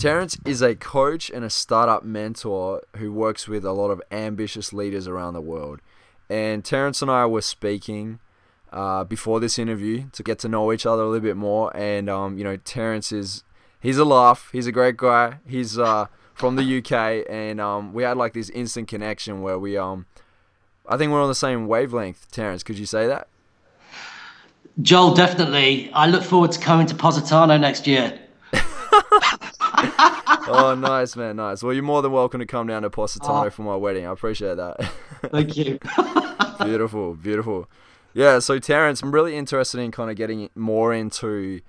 Terence 0.00 0.38
is 0.46 0.62
a 0.62 0.74
coach 0.74 1.28
and 1.28 1.44
a 1.44 1.50
startup 1.50 2.02
mentor 2.02 2.80
who 2.96 3.12
works 3.12 3.46
with 3.46 3.66
a 3.66 3.72
lot 3.72 3.90
of 3.90 4.00
ambitious 4.10 4.72
leaders 4.72 5.06
around 5.06 5.34
the 5.34 5.42
world. 5.42 5.82
And 6.30 6.64
Terence 6.64 7.02
and 7.02 7.10
I 7.10 7.26
were 7.26 7.42
speaking 7.42 8.18
uh, 8.72 9.04
before 9.04 9.40
this 9.40 9.58
interview 9.58 10.04
to 10.12 10.22
get 10.22 10.38
to 10.38 10.48
know 10.48 10.72
each 10.72 10.86
other 10.86 11.02
a 11.02 11.06
little 11.06 11.20
bit 11.20 11.36
more. 11.36 11.70
And 11.76 12.08
um, 12.08 12.38
you 12.38 12.44
know, 12.44 12.56
Terence 12.56 13.12
is 13.12 13.44
he's 13.78 13.98
a 13.98 14.06
laugh. 14.06 14.48
He's 14.52 14.66
a 14.66 14.72
great 14.72 14.96
guy. 14.96 15.34
He's 15.46 15.78
uh, 15.78 16.06
from 16.32 16.56
the 16.56 16.78
UK, 16.78 17.26
and 17.28 17.60
um, 17.60 17.92
we 17.92 18.02
had 18.02 18.16
like 18.16 18.32
this 18.32 18.48
instant 18.48 18.88
connection 18.88 19.42
where 19.42 19.58
we 19.58 19.76
um, 19.76 20.06
I 20.88 20.96
think 20.96 21.12
we're 21.12 21.20
on 21.20 21.28
the 21.28 21.34
same 21.34 21.66
wavelength. 21.66 22.30
Terence, 22.30 22.62
could 22.62 22.78
you 22.78 22.86
say 22.86 23.06
that? 23.06 23.28
Joel, 24.80 25.12
definitely. 25.12 25.92
I 25.92 26.06
look 26.06 26.22
forward 26.22 26.52
to 26.52 26.58
coming 26.58 26.86
to 26.86 26.94
Positano 26.94 27.58
next 27.58 27.86
year. 27.86 28.18
oh, 30.52 30.74
nice, 30.74 31.16
man, 31.16 31.36
nice. 31.36 31.62
Well, 31.62 31.72
you're 31.72 31.82
more 31.82 32.02
than 32.02 32.12
welcome 32.12 32.40
to 32.40 32.46
come 32.46 32.66
down 32.66 32.82
to 32.82 32.90
Positano 32.90 33.46
oh. 33.46 33.50
for 33.50 33.62
my 33.62 33.76
wedding. 33.76 34.06
I 34.06 34.12
appreciate 34.12 34.56
that. 34.56 34.76
Thank 35.30 35.56
you. 35.56 35.78
beautiful, 36.64 37.14
beautiful. 37.14 37.68
Yeah, 38.12 38.38
so 38.40 38.58
Terence, 38.58 39.02
I'm 39.02 39.12
really 39.12 39.36
interested 39.36 39.80
in 39.80 39.90
kind 39.90 40.10
of 40.10 40.16
getting 40.16 40.50
more 40.54 40.92
into 40.92 41.60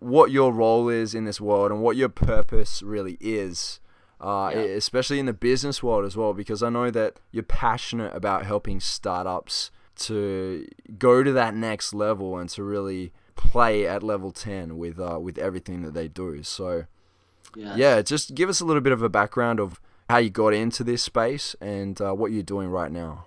what 0.00 0.30
your 0.30 0.52
role 0.52 0.88
is 0.88 1.14
in 1.14 1.24
this 1.24 1.40
world 1.40 1.70
and 1.70 1.80
what 1.80 1.96
your 1.96 2.08
purpose 2.08 2.82
really 2.82 3.16
is, 3.20 3.80
uh, 4.20 4.50
yeah. 4.52 4.60
especially 4.60 5.18
in 5.18 5.26
the 5.26 5.32
business 5.32 5.82
world 5.82 6.04
as 6.04 6.16
well, 6.16 6.34
because 6.34 6.62
I 6.62 6.68
know 6.68 6.90
that 6.90 7.20
you're 7.30 7.42
passionate 7.42 8.14
about 8.14 8.44
helping 8.44 8.80
startups 8.80 9.70
to 9.96 10.66
go 10.98 11.22
to 11.22 11.32
that 11.32 11.54
next 11.54 11.94
level 11.94 12.36
and 12.36 12.48
to 12.50 12.62
really 12.62 13.12
play 13.36 13.86
at 13.86 14.02
level 14.02 14.32
10 14.32 14.76
with 14.76 14.98
uh, 14.98 15.18
with 15.20 15.38
everything 15.38 15.82
that 15.82 15.94
they 15.94 16.08
do. 16.08 16.42
So 16.42 16.86
yes. 17.56 17.76
yeah, 17.76 18.02
just 18.02 18.34
give 18.34 18.48
us 18.48 18.60
a 18.60 18.64
little 18.64 18.82
bit 18.82 18.92
of 18.92 19.02
a 19.02 19.08
background 19.08 19.60
of 19.60 19.80
how 20.08 20.18
you 20.18 20.30
got 20.30 20.52
into 20.52 20.84
this 20.84 21.02
space 21.02 21.56
and 21.60 22.00
uh, 22.00 22.12
what 22.12 22.32
you're 22.32 22.42
doing 22.42 22.68
right 22.68 22.92
now. 22.92 23.26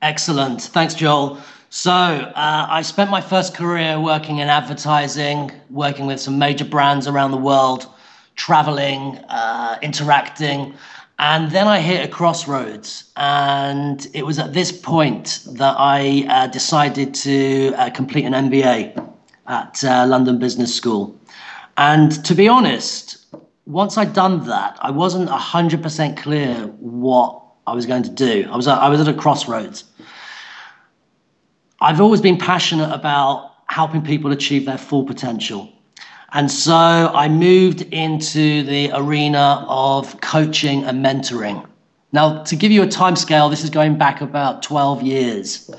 Excellent. 0.00 0.62
Thanks, 0.62 0.94
Joel. 0.94 1.38
So, 1.70 1.92
uh, 1.92 2.66
I 2.70 2.82
spent 2.82 3.10
my 3.10 3.20
first 3.20 3.54
career 3.54 4.00
working 4.00 4.38
in 4.38 4.48
advertising, 4.48 5.52
working 5.70 6.06
with 6.06 6.20
some 6.20 6.38
major 6.38 6.64
brands 6.64 7.06
around 7.06 7.32
the 7.32 7.36
world, 7.36 7.86
traveling, 8.36 9.18
uh, 9.28 9.78
interacting. 9.82 10.74
And 11.18 11.50
then 11.50 11.66
I 11.66 11.80
hit 11.80 12.04
a 12.04 12.08
crossroads. 12.08 13.10
And 13.16 14.06
it 14.14 14.24
was 14.24 14.38
at 14.38 14.54
this 14.54 14.72
point 14.72 15.44
that 15.46 15.74
I 15.78 16.24
uh, 16.28 16.46
decided 16.46 17.12
to 17.16 17.74
uh, 17.76 17.90
complete 17.90 18.24
an 18.24 18.32
MBA 18.32 19.14
at 19.48 19.84
uh, 19.84 20.06
London 20.06 20.38
Business 20.38 20.74
School. 20.74 21.18
And 21.78 22.24
to 22.24 22.34
be 22.34 22.48
honest, 22.48 23.24
once 23.64 23.96
I'd 23.96 24.12
done 24.12 24.44
that, 24.46 24.76
I 24.80 24.90
wasn't 24.90 25.30
100% 25.30 26.16
clear 26.16 26.54
what 26.80 27.40
I 27.68 27.72
was 27.72 27.86
going 27.86 28.02
to 28.02 28.10
do. 28.10 28.48
I 28.50 28.56
was, 28.56 28.66
I 28.66 28.88
was 28.88 29.00
at 29.00 29.06
a 29.08 29.14
crossroads. 29.14 29.84
I've 31.80 32.00
always 32.00 32.20
been 32.20 32.36
passionate 32.36 32.92
about 32.92 33.54
helping 33.68 34.02
people 34.02 34.32
achieve 34.32 34.66
their 34.66 34.76
full 34.76 35.04
potential. 35.04 35.72
And 36.32 36.50
so 36.50 36.74
I 36.74 37.28
moved 37.28 37.82
into 37.82 38.64
the 38.64 38.90
arena 38.92 39.64
of 39.68 40.20
coaching 40.20 40.82
and 40.82 41.04
mentoring. 41.04 41.64
Now, 42.10 42.42
to 42.42 42.56
give 42.56 42.72
you 42.72 42.82
a 42.82 42.86
timescale, 42.86 43.50
this 43.50 43.62
is 43.62 43.70
going 43.70 43.96
back 43.96 44.20
about 44.20 44.62
12 44.64 45.02
years. 45.02 45.70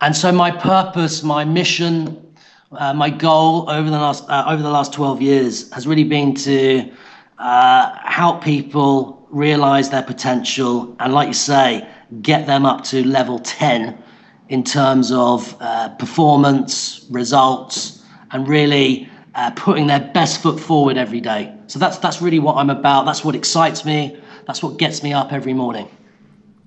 And 0.00 0.16
so 0.16 0.32
my 0.32 0.50
purpose, 0.50 1.22
my 1.22 1.44
mission, 1.44 2.27
uh, 2.72 2.92
my 2.92 3.10
goal 3.10 3.68
over 3.70 3.88
the 3.88 3.98
last 3.98 4.28
uh, 4.28 4.44
over 4.46 4.62
the 4.62 4.70
last 4.70 4.92
12 4.92 5.22
years 5.22 5.72
has 5.72 5.86
really 5.86 6.04
been 6.04 6.34
to 6.34 6.90
uh, 7.38 7.96
help 8.04 8.42
people 8.42 9.26
realize 9.30 9.90
their 9.90 10.02
potential 10.02 10.94
and, 11.00 11.12
like 11.12 11.28
you 11.28 11.34
say, 11.34 11.88
get 12.22 12.46
them 12.46 12.64
up 12.66 12.82
to 12.84 13.06
level 13.06 13.38
10 13.38 14.02
in 14.48 14.64
terms 14.64 15.12
of 15.12 15.54
uh, 15.60 15.90
performance, 15.90 17.06
results, 17.10 18.02
and 18.32 18.48
really 18.48 19.08
uh, 19.34 19.50
putting 19.52 19.86
their 19.86 20.00
best 20.14 20.42
foot 20.42 20.58
forward 20.58 20.96
every 20.96 21.20
day. 21.20 21.54
So 21.66 21.78
that's 21.78 21.98
that's 21.98 22.20
really 22.20 22.38
what 22.38 22.56
I'm 22.56 22.70
about. 22.70 23.04
That's 23.06 23.24
what 23.24 23.34
excites 23.34 23.84
me. 23.84 24.20
That's 24.46 24.62
what 24.62 24.78
gets 24.78 25.02
me 25.02 25.12
up 25.12 25.32
every 25.32 25.52
morning. 25.52 25.88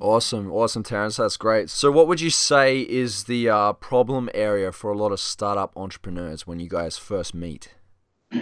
Awesome, 0.02 0.52
awesome, 0.52 0.82
Terence. 0.82 1.18
That's 1.18 1.38
great. 1.38 1.70
So, 1.70 1.92
what 1.92 2.08
would 2.08 2.22
you 2.22 2.32
say 2.32 2.82
is 2.82 3.26
the 3.26 3.48
uh, 3.50 3.74
problem 3.74 4.32
area 4.34 4.72
for 4.72 4.92
a 4.92 4.98
lot 4.98 5.12
of 5.12 5.20
startup 5.20 5.72
entrepreneurs 5.78 6.48
when 6.48 6.60
you 6.60 6.68
guys 6.68 6.98
first 6.98 7.34
meet? 7.34 7.76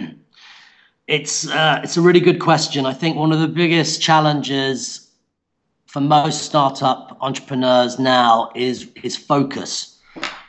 It's 1.06 1.48
uh, 1.48 1.80
it's 1.82 1.96
a 1.96 2.00
really 2.00 2.20
good 2.20 2.38
question. 2.38 2.86
I 2.86 2.92
think 2.92 3.16
one 3.16 3.32
of 3.32 3.40
the 3.40 3.48
biggest 3.48 4.00
challenges 4.00 5.10
for 5.86 6.00
most 6.00 6.42
startup 6.42 7.18
entrepreneurs 7.20 7.98
now 7.98 8.52
is 8.54 8.88
is 9.02 9.16
focus. 9.16 9.98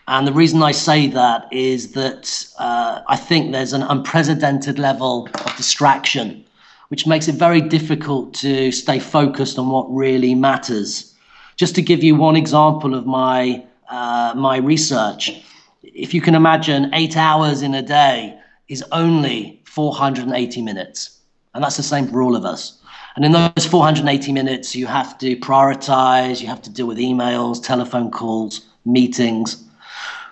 And 0.07 0.27
the 0.27 0.33
reason 0.33 0.61
I 0.61 0.71
say 0.71 1.07
that 1.07 1.51
is 1.51 1.93
that 1.93 2.45
uh, 2.59 3.01
I 3.07 3.15
think 3.15 3.51
there's 3.51 3.73
an 3.73 3.81
unprecedented 3.81 4.77
level 4.77 5.27
of 5.33 5.57
distraction, 5.57 6.45
which 6.91 7.07
makes 7.07 7.27
it 7.27 7.35
very 7.35 7.61
difficult 7.61 8.33
to 8.33 8.71
stay 8.71 8.99
focused 8.99 9.57
on 9.57 9.69
what 9.69 9.85
really 9.89 10.35
matters. 10.35 11.15
Just 11.55 11.73
to 11.75 11.81
give 11.81 12.03
you 12.03 12.15
one 12.15 12.35
example 12.35 12.93
of 12.93 13.05
my 13.05 13.63
uh, 13.89 14.33
my 14.35 14.57
research, 14.57 15.43
if 15.83 16.13
you 16.13 16.21
can 16.21 16.35
imagine, 16.35 16.89
eight 16.93 17.17
hours 17.17 17.61
in 17.61 17.73
a 17.75 17.81
day 17.81 18.37
is 18.67 18.83
only 18.91 19.61
480 19.65 20.61
minutes, 20.61 21.19
and 21.53 21.63
that's 21.63 21.77
the 21.77 21.83
same 21.83 22.07
for 22.07 22.21
all 22.21 22.35
of 22.35 22.45
us. 22.45 22.79
And 23.15 23.25
in 23.25 23.31
those 23.31 23.65
480 23.65 24.31
minutes, 24.31 24.75
you 24.75 24.87
have 24.87 25.17
to 25.17 25.35
prioritize, 25.37 26.41
you 26.41 26.47
have 26.47 26.61
to 26.61 26.69
deal 26.69 26.87
with 26.87 26.97
emails, 26.97 27.61
telephone 27.61 28.11
calls, 28.11 28.61
meetings 28.85 29.65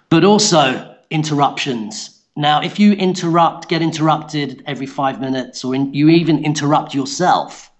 but 0.09 0.23
also 0.23 0.95
interruptions. 1.09 2.18
Now, 2.35 2.61
if 2.61 2.79
you 2.79 2.93
interrupt, 2.93 3.67
get 3.67 3.81
interrupted 3.81 4.63
every 4.65 4.85
five 4.85 5.19
minutes, 5.19 5.65
or 5.65 5.75
in, 5.75 5.93
you 5.93 6.09
even 6.09 6.43
interrupt 6.45 6.93
yourself 6.93 7.71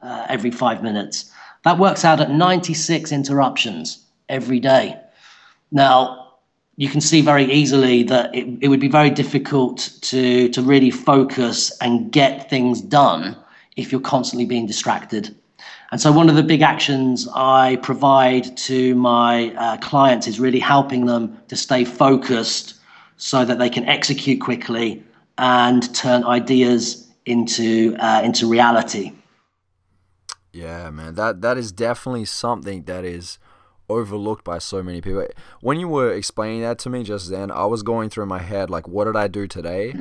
uh, 0.00 0.26
every 0.28 0.50
five 0.50 0.82
minutes, 0.82 1.30
that 1.64 1.78
works 1.78 2.04
out 2.04 2.20
at 2.20 2.30
96 2.30 3.12
interruptions 3.12 4.06
every 4.28 4.60
day. 4.60 4.98
Now, 5.70 6.28
you 6.76 6.88
can 6.88 7.00
see 7.00 7.20
very 7.20 7.44
easily 7.52 8.04
that 8.04 8.34
it, 8.34 8.46
it 8.60 8.68
would 8.68 8.80
be 8.80 8.88
very 8.88 9.10
difficult 9.10 9.90
to, 10.02 10.48
to 10.50 10.62
really 10.62 10.92
focus 10.92 11.76
and 11.80 12.10
get 12.12 12.48
things 12.48 12.80
done 12.80 13.36
if 13.76 13.90
you're 13.90 14.00
constantly 14.00 14.46
being 14.46 14.66
distracted. 14.66 15.34
And 15.90 16.00
so, 16.00 16.12
one 16.12 16.28
of 16.28 16.36
the 16.36 16.42
big 16.42 16.62
actions 16.62 17.26
I 17.34 17.76
provide 17.82 18.56
to 18.58 18.94
my 18.94 19.52
uh, 19.56 19.76
clients 19.78 20.28
is 20.28 20.38
really 20.38 20.60
helping 20.60 21.06
them 21.06 21.38
to 21.48 21.56
stay 21.56 21.84
focused 21.84 22.77
so 23.18 23.44
that 23.44 23.58
they 23.58 23.68
can 23.68 23.84
execute 23.84 24.40
quickly 24.40 25.02
and 25.36 25.94
turn 25.94 26.24
ideas 26.24 27.06
into 27.26 27.94
uh, 27.98 28.22
into 28.24 28.48
reality. 28.48 29.12
Yeah, 30.52 30.90
man, 30.90 31.14
that 31.14 31.42
that 31.42 31.58
is 31.58 31.70
definitely 31.70 32.24
something 32.24 32.84
that 32.84 33.04
is 33.04 33.38
overlooked 33.90 34.44
by 34.44 34.58
so 34.58 34.82
many 34.82 35.00
people. 35.00 35.26
When 35.60 35.78
you 35.78 35.88
were 35.88 36.12
explaining 36.12 36.62
that 36.62 36.78
to 36.80 36.90
me 36.90 37.04
just 37.04 37.30
then, 37.30 37.50
I 37.50 37.66
was 37.66 37.82
going 37.82 38.10
through 38.10 38.26
my 38.26 38.38
head 38.38 38.70
like, 38.70 38.88
what 38.88 39.04
did 39.04 39.16
I 39.16 39.28
do 39.28 39.46
today? 39.46 39.94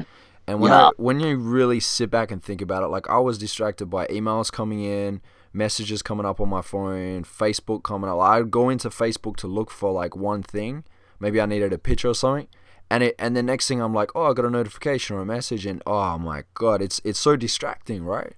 And 0.47 0.61
when 0.61 0.71
yeah. 0.71 0.87
I 0.87 0.91
when 0.95 1.19
you 1.19 1.35
really 1.37 1.81
sit 1.81 2.09
back 2.09 2.31
and 2.31 2.41
think 2.41 2.61
about 2.61 2.83
it, 2.83 2.87
like 2.87 3.09
I 3.09 3.17
was 3.19 3.37
distracted 3.37 3.87
by 3.87 4.07
emails 4.07 4.49
coming 4.51 4.81
in 4.81 5.21
messages 5.53 6.01
coming 6.01 6.25
up 6.25 6.39
on 6.39 6.47
my 6.47 6.61
phone, 6.61 7.23
Facebook 7.23 7.83
coming 7.83 8.09
up. 8.09 8.19
I'd 8.19 8.51
go 8.51 8.69
into 8.69 8.89
Facebook 8.89 9.35
to 9.37 9.47
look 9.47 9.71
for 9.71 9.91
like 9.91 10.15
one 10.15 10.43
thing. 10.43 10.85
Maybe 11.19 11.41
I 11.41 11.45
needed 11.45 11.73
a 11.73 11.77
picture 11.77 12.09
or 12.09 12.13
something. 12.13 12.47
And 12.89 13.03
it 13.03 13.15
and 13.19 13.35
the 13.35 13.43
next 13.43 13.67
thing 13.67 13.81
I'm 13.81 13.93
like, 13.93 14.11
oh, 14.15 14.31
I 14.31 14.33
got 14.33 14.45
a 14.45 14.49
notification 14.49 15.15
or 15.15 15.19
a 15.19 15.25
message, 15.25 15.65
and 15.65 15.81
oh 15.85 16.17
my 16.17 16.43
god, 16.53 16.81
it's 16.81 17.01
it's 17.03 17.19
so 17.19 17.35
distracting, 17.35 18.05
right? 18.05 18.33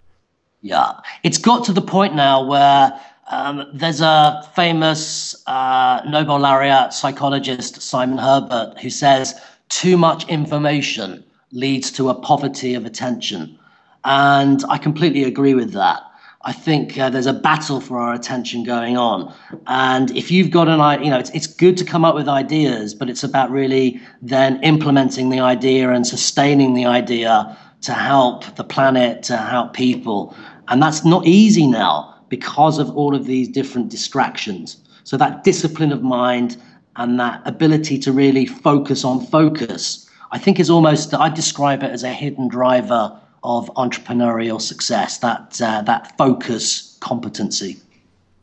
Yeah, 0.61 0.93
it's 1.23 1.37
got 1.37 1.63
to 1.65 1.73
the 1.73 1.81
point 1.81 2.15
now 2.15 2.43
where 2.43 2.99
um, 3.27 3.69
there's 3.73 4.01
a 4.01 4.41
famous 4.55 5.35
uh, 5.47 6.01
Nobel 6.07 6.39
laureate 6.39 6.93
psychologist 6.93 7.81
Simon 7.81 8.17
Herbert 8.17 8.79
who 8.81 8.89
says 8.89 9.39
too 9.69 9.97
much 9.97 10.27
information 10.27 11.23
leads 11.51 11.91
to 11.91 12.09
a 12.09 12.15
poverty 12.15 12.73
of 12.73 12.85
attention, 12.85 13.57
and 14.03 14.63
I 14.67 14.79
completely 14.79 15.23
agree 15.23 15.53
with 15.53 15.73
that. 15.73 16.01
I 16.43 16.53
think 16.53 16.97
uh, 16.97 17.09
there's 17.09 17.25
a 17.25 17.33
battle 17.33 17.81
for 17.81 17.99
our 17.99 18.13
attention 18.13 18.63
going 18.63 18.95
on. 18.95 19.33
And 19.67 20.09
if 20.15 20.31
you've 20.31 20.51
got 20.51 20.69
an 20.69 20.79
idea, 20.79 21.05
you 21.05 21.11
know, 21.11 21.19
it's, 21.19 21.29
it's 21.31 21.47
good 21.47 21.75
to 21.77 21.83
come 21.83 22.05
up 22.05 22.15
with 22.15 22.29
ideas, 22.29 22.93
but 22.93 23.09
it's 23.09 23.25
about 23.25 23.51
really 23.51 23.99
then 24.21 24.63
implementing 24.63 25.29
the 25.29 25.41
idea 25.41 25.91
and 25.91 26.07
sustaining 26.07 26.75
the 26.75 26.85
idea 26.85 27.57
to 27.81 27.93
help 27.93 28.55
the 28.55 28.63
planet, 28.63 29.21
to 29.23 29.35
help 29.35 29.73
people. 29.73 30.33
And 30.69 30.81
that's 30.81 31.03
not 31.03 31.25
easy 31.25 31.67
now 31.67 32.15
because 32.29 32.79
of 32.79 32.95
all 32.95 33.15
of 33.15 33.25
these 33.25 33.49
different 33.49 33.89
distractions. 33.89 34.77
So 35.03 35.17
that 35.17 35.43
discipline 35.43 35.91
of 35.91 36.03
mind 36.03 36.55
and 36.95 37.19
that 37.19 37.41
ability 37.45 37.99
to 37.99 38.13
really 38.13 38.45
focus 38.45 39.03
on 39.03 39.25
focus, 39.25 40.09
I 40.31 40.37
think 40.37 40.57
is 40.57 40.69
almost, 40.69 41.13
I 41.13 41.27
describe 41.27 41.83
it 41.83 41.91
as 41.91 42.03
a 42.03 42.13
hidden 42.13 42.47
driver 42.47 43.19
of 43.43 43.67
entrepreneurial 43.75 44.61
success, 44.61 45.19
that, 45.19 45.59
uh, 45.61 45.81
that 45.83 46.17
focus 46.17 46.97
competency. 46.99 47.79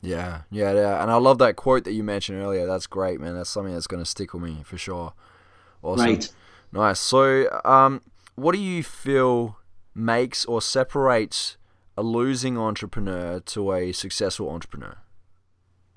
Yeah, 0.02 0.42
yeah, 0.50 0.72
yeah. 0.72 1.02
And 1.02 1.10
I 1.10 1.16
love 1.16 1.38
that 1.38 1.56
quote 1.56 1.84
that 1.84 1.92
you 1.92 2.04
mentioned 2.04 2.40
earlier. 2.40 2.66
That's 2.66 2.86
great, 2.86 3.20
man. 3.20 3.34
That's 3.34 3.50
something 3.50 3.74
that's 3.74 3.86
going 3.86 4.02
to 4.02 4.08
stick 4.08 4.32
with 4.34 4.42
me 4.42 4.62
for 4.64 4.78
sure. 4.78 5.14
Awesome. 5.82 6.06
Great. 6.06 6.32
Nice. 6.72 7.00
So, 7.00 7.60
um, 7.64 8.02
what 8.36 8.52
do 8.54 8.60
you 8.60 8.82
feel 8.82 9.58
makes 9.94 10.44
or 10.44 10.60
separates 10.60 11.56
a 11.96 12.02
losing 12.02 12.58
entrepreneur 12.58 13.40
to 13.40 13.72
a 13.72 13.92
successful 13.92 14.50
entrepreneur? 14.50 14.98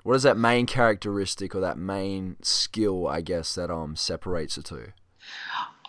What 0.02 0.16
is 0.16 0.22
that 0.22 0.38
main 0.38 0.66
characteristic 0.66 1.54
or 1.54 1.60
that 1.60 1.76
main 1.76 2.36
skill, 2.42 3.06
I 3.06 3.20
guess, 3.20 3.54
that 3.54 3.70
um 3.70 3.96
separates 3.96 4.56
the 4.56 4.62
two? 4.62 4.92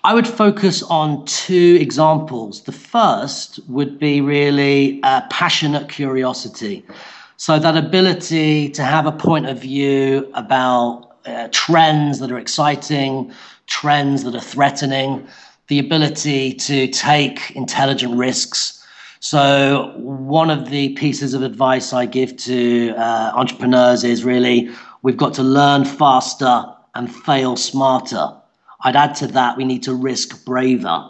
I 0.03 0.15
would 0.15 0.27
focus 0.27 0.81
on 0.81 1.24
two 1.25 1.77
examples. 1.80 2.63
The 2.63 2.71
first 2.71 3.59
would 3.68 4.00
be 4.00 4.19
really 4.19 5.00
a 5.03 5.24
passionate 5.30 5.89
curiosity. 5.89 6.83
So, 7.38 7.59
that 7.59 7.77
ability 7.77 8.69
to 8.69 8.83
have 8.83 9.06
a 9.06 9.12
point 9.12 9.45
of 9.45 9.59
view 9.59 10.31
about 10.33 11.18
uh, 11.27 11.50
trends 11.51 12.18
that 12.19 12.31
are 12.31 12.39
exciting, 12.39 13.31
trends 13.68 14.24
that 14.24 14.33
are 14.33 14.42
threatening, 14.42 15.27
the 15.68 15.77
ability 15.77 16.53
to 16.53 16.88
take 16.88 17.51
intelligent 17.51 18.15
risks. 18.15 18.83
So, 19.19 19.94
one 19.98 20.50
of 20.50 20.71
the 20.71 20.94
pieces 20.94 21.36
of 21.36 21.44
advice 21.44 21.94
I 21.94 22.07
give 22.07 22.38
to 22.38 22.95
uh, 22.98 23.33
entrepreneurs 23.36 24.03
is 24.03 24.24
really 24.24 24.71
we've 25.03 25.18
got 25.18 25.36
to 25.36 25.44
learn 25.44 25.86
faster 25.86 26.65
and 26.95 27.13
fail 27.13 27.56
smarter. 27.56 28.40
I'd 28.83 28.95
add 28.95 29.15
to 29.15 29.27
that, 29.27 29.57
we 29.57 29.63
need 29.63 29.83
to 29.83 29.93
risk 29.93 30.43
braver. 30.45 31.07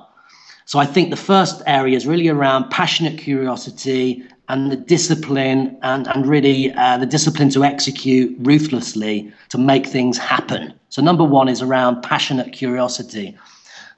So 0.65 0.79
I 0.79 0.85
think 0.85 1.09
the 1.09 1.17
first 1.17 1.61
area 1.65 1.97
is 1.97 2.07
really 2.07 2.29
around 2.29 2.69
passionate 2.69 3.17
curiosity 3.17 4.23
and 4.47 4.71
the 4.71 4.75
discipline 4.75 5.77
and, 5.81 6.07
and 6.07 6.25
really 6.25 6.73
uh, 6.73 6.97
the 6.97 7.05
discipline 7.05 7.49
to 7.51 7.63
execute 7.63 8.35
ruthlessly 8.39 9.31
to 9.49 9.57
make 9.57 9.87
things 9.87 10.17
happen. 10.17 10.73
So 10.89 11.01
number 11.01 11.23
one 11.23 11.47
is 11.47 11.61
around 11.61 12.01
passionate 12.01 12.51
curiosity. 12.51 13.37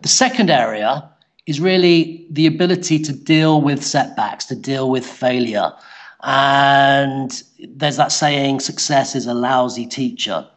The 0.01 0.07
second 0.07 0.49
area 0.49 1.09
is 1.47 1.59
really 1.59 2.27
the 2.29 2.45
ability 2.45 2.99
to 2.99 3.11
deal 3.11 3.61
with 3.61 3.83
setbacks, 3.83 4.45
to 4.45 4.55
deal 4.55 4.89
with 4.89 5.05
failure. 5.05 5.73
And 6.23 7.43
there's 7.67 7.97
that 7.97 8.11
saying, 8.11 8.61
success 8.61 9.15
is 9.15 9.27
a 9.27 9.33
lousy 9.33 9.85
teacher. 9.85 10.47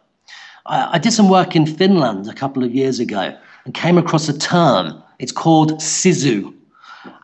I, 0.69 0.95
I 0.95 0.99
did 0.99 1.13
some 1.13 1.29
work 1.29 1.57
in 1.57 1.67
Finland 1.67 2.29
a 2.29 2.35
couple 2.35 2.65
of 2.65 2.75
years 2.75 3.01
ago 3.01 3.37
and 3.65 3.75
came 3.75 3.99
across 3.99 4.29
a 4.29 4.39
term. 4.39 5.03
It's 5.19 5.33
called 5.33 5.81
sisu. 5.81 6.53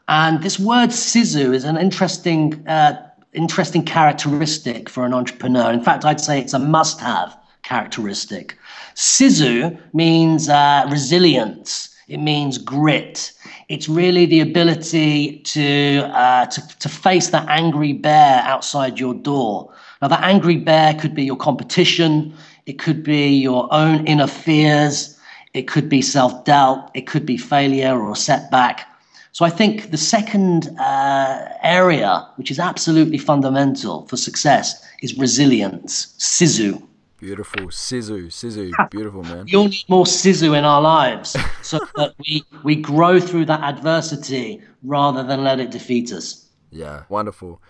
And 0.08 0.42
this 0.42 0.58
word 0.58 0.90
sisu 0.90 1.54
is 1.54 1.64
an 1.64 1.76
interesting, 1.76 2.66
uh, 2.66 2.94
interesting 3.32 3.84
characteristic 3.84 4.88
for 4.88 5.04
an 5.04 5.14
entrepreneur. 5.14 5.70
In 5.72 5.82
fact, 5.82 6.04
I'd 6.04 6.20
say 6.20 6.40
it's 6.40 6.54
a 6.54 6.58
must 6.58 7.00
have 7.00 7.36
characteristic. 7.62 8.58
Sisu 8.94 9.78
means 9.92 10.48
uh, 10.48 10.86
resilience, 10.90 11.88
it 12.08 12.18
means 12.18 12.58
grit. 12.58 13.32
It's 13.68 13.88
really 13.88 14.26
the 14.26 14.40
ability 14.40 15.38
to, 15.38 16.00
uh, 16.12 16.46
to, 16.46 16.78
to 16.78 16.88
face 16.88 17.30
that 17.30 17.48
angry 17.48 17.92
bear 17.94 18.42
outside 18.42 18.98
your 18.98 19.14
door. 19.14 19.72
Now, 20.02 20.08
that 20.08 20.22
angry 20.22 20.56
bear 20.56 20.94
could 20.94 21.14
be 21.14 21.22
your 21.22 21.36
competition, 21.36 22.34
it 22.66 22.78
could 22.78 23.02
be 23.02 23.28
your 23.28 23.68
own 23.72 24.06
inner 24.06 24.26
fears. 24.26 25.18
It 25.54 25.68
could 25.68 25.88
be 25.88 26.02
self 26.02 26.44
doubt. 26.44 26.90
It 26.94 27.06
could 27.06 27.26
be 27.26 27.36
failure 27.36 28.00
or 28.00 28.16
setback. 28.16 28.88
So 29.32 29.46
I 29.46 29.50
think 29.50 29.90
the 29.90 29.96
second 29.96 30.68
uh, 30.78 31.48
area, 31.62 32.28
which 32.36 32.50
is 32.50 32.58
absolutely 32.58 33.16
fundamental 33.16 34.06
for 34.06 34.18
success, 34.18 34.86
is 35.00 35.16
resilience, 35.16 36.14
sisu. 36.18 36.86
Beautiful, 37.18 37.68
sisu, 37.68 38.26
sisu, 38.26 38.90
beautiful 38.90 39.22
man. 39.22 39.46
We 39.46 39.56
all 39.56 39.68
need 39.68 39.84
more 39.88 40.04
sisu 40.04 40.56
in 40.58 40.64
our 40.64 40.82
lives, 40.82 41.36
so 41.62 41.78
that 41.96 42.14
we 42.18 42.44
we 42.62 42.76
grow 42.76 43.20
through 43.20 43.46
that 43.46 43.60
adversity 43.60 44.60
rather 44.82 45.22
than 45.22 45.42
let 45.44 45.60
it 45.60 45.70
defeat 45.70 46.12
us. 46.12 46.48
Yeah, 46.70 47.04
wonderful. 47.08 47.62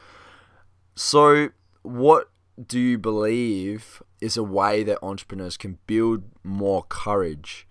So, 0.97 1.51
what 1.83 2.32
do 2.67 2.79
you 2.79 2.99
believe 2.99 4.03
is 4.21 4.37
a 4.37 4.43
way 4.43 4.83
that 4.85 4.99
entrepreneurs 5.03 5.57
can 5.57 5.79
build 5.87 6.23
more 6.43 6.85
courage 6.85 7.67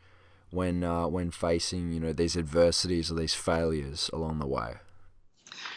when 0.49 0.83
uh, 0.83 1.07
when 1.07 1.31
facing 1.31 1.91
you 1.91 1.99
know 1.99 2.13
these 2.13 2.35
adversities 2.37 3.11
or 3.11 3.15
these 3.15 3.33
failures 3.33 4.09
along 4.13 4.39
the 4.39 4.47
way? 4.47 4.75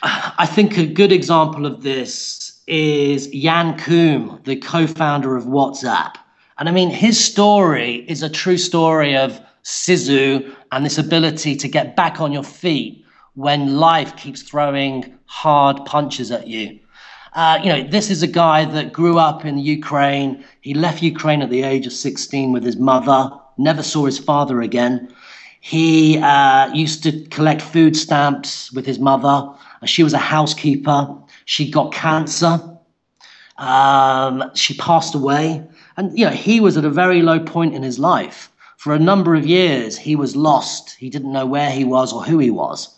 I 0.03 0.47
think 0.47 0.77
a 0.77 0.87
good 0.87 1.13
example 1.13 1.67
of 1.67 1.83
this 1.83 2.63
is 2.67 3.29
Jan 3.29 3.79
Koum, 3.79 4.43
the 4.45 4.57
co-founder 4.57 5.37
of 5.37 5.45
WhatsApp. 5.45 6.15
And 6.59 6.69
I 6.69 6.73
mean, 6.73 6.91
his 6.91 7.23
story 7.23 8.05
is 8.09 8.23
a 8.23 8.29
true 8.29 8.59
story 8.59 9.17
of 9.17 9.41
Sisu 9.65 10.55
and 10.73 10.85
this 10.85 10.99
ability 10.99 11.57
to 11.57 11.69
get 11.69 11.97
back 11.97 12.21
on 12.21 12.33
your 12.33 12.45
feet 12.45 13.05
when 13.35 13.77
life 13.77 14.17
keeps 14.17 14.43
throwing 14.43 15.19
hard 15.27 15.85
punches 15.85 16.31
at 16.31 16.47
you. 16.47 16.79
Uh, 17.35 17.59
you 17.65 17.69
know, 17.69 17.83
this 17.83 18.11
is 18.11 18.23
a 18.23 18.29
guy 18.29 18.65
that 18.65 18.93
grew 18.93 19.19
up 19.19 19.45
in 19.45 19.59
Ukraine. 19.59 20.45
He 20.61 20.73
left 20.73 21.03
Ukraine 21.03 21.43
at 21.43 21.51
the 21.51 21.65
age 21.65 21.85
of 21.87 21.93
16 21.93 22.53
with 22.53 22.63
his 22.63 22.77
mother, 22.77 23.31
never 23.59 23.83
saw 23.83 24.07
his 24.07 24.19
father 24.19 24.63
again. 24.63 25.13
He 25.61 26.19
uh, 26.19 26.73
used 26.73 27.03
to 27.03 27.25
collect 27.29 27.61
food 27.61 27.97
stamps 27.97 28.71
with 28.73 28.87
his 28.87 29.01
mother. 29.01 29.51
She 29.85 30.05
was 30.05 30.13
a 30.13 30.19
housekeeper. 30.19 31.13
She 31.47 31.71
got 31.71 31.93
cancer. 31.93 32.61
Um, 33.57 34.51
she 34.55 34.75
passed 34.75 35.15
away. 35.15 35.67
And, 35.97 36.17
you 36.17 36.27
know, 36.27 36.31
he 36.31 36.61
was 36.61 36.77
at 36.77 36.85
a 36.85 36.91
very 36.91 37.23
low 37.23 37.41
point 37.41 37.75
in 37.75 37.83
his 37.83 37.99
life. 37.99 38.53
For 38.77 38.95
a 38.95 38.99
number 38.99 39.35
of 39.35 39.47
years, 39.47 39.97
he 39.97 40.15
was 40.15 40.37
lost. 40.37 40.97
He 40.97 41.11
didn't 41.11 41.33
know 41.33 41.47
where 41.47 41.71
he 41.71 41.85
was 41.85 42.13
or 42.13 42.23
who 42.23 42.39
he 42.39 42.51
was. 42.51 42.95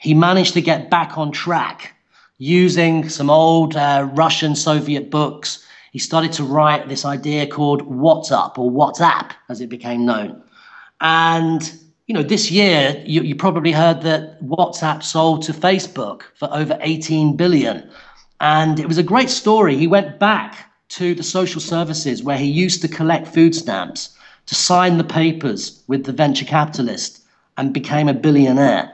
He 0.00 0.14
managed 0.14 0.54
to 0.54 0.62
get 0.62 0.88
back 0.88 1.18
on 1.18 1.32
track 1.32 1.95
using 2.38 3.08
some 3.08 3.30
old 3.30 3.76
uh, 3.76 4.08
Russian 4.14 4.54
Soviet 4.54 5.10
books. 5.10 5.64
He 5.92 5.98
started 5.98 6.32
to 6.32 6.44
write 6.44 6.88
this 6.88 7.04
idea 7.04 7.46
called 7.46 7.88
WhatsApp 7.88 8.58
or 8.58 8.70
WhatsApp, 8.70 9.32
as 9.48 9.60
it 9.60 9.68
became 9.68 10.04
known. 10.04 10.42
And 11.00 11.72
you 12.06 12.14
know, 12.14 12.22
this 12.22 12.50
year 12.50 13.02
you, 13.04 13.22
you 13.22 13.34
probably 13.34 13.72
heard 13.72 14.02
that 14.02 14.40
WhatsApp 14.42 15.02
sold 15.02 15.42
to 15.42 15.52
Facebook 15.52 16.22
for 16.34 16.48
over 16.52 16.78
18 16.80 17.36
billion. 17.36 17.88
And 18.40 18.78
it 18.78 18.86
was 18.86 18.98
a 18.98 19.02
great 19.02 19.30
story. 19.30 19.76
He 19.76 19.86
went 19.86 20.18
back 20.18 20.72
to 20.90 21.14
the 21.14 21.22
social 21.22 21.60
services 21.60 22.22
where 22.22 22.38
he 22.38 22.46
used 22.46 22.80
to 22.82 22.88
collect 22.88 23.26
food 23.26 23.54
stamps 23.54 24.16
to 24.46 24.54
sign 24.54 24.98
the 24.98 25.04
papers 25.04 25.82
with 25.88 26.04
the 26.04 26.12
venture 26.12 26.44
capitalist 26.44 27.22
and 27.56 27.72
became 27.74 28.08
a 28.08 28.14
billionaire. 28.14 28.92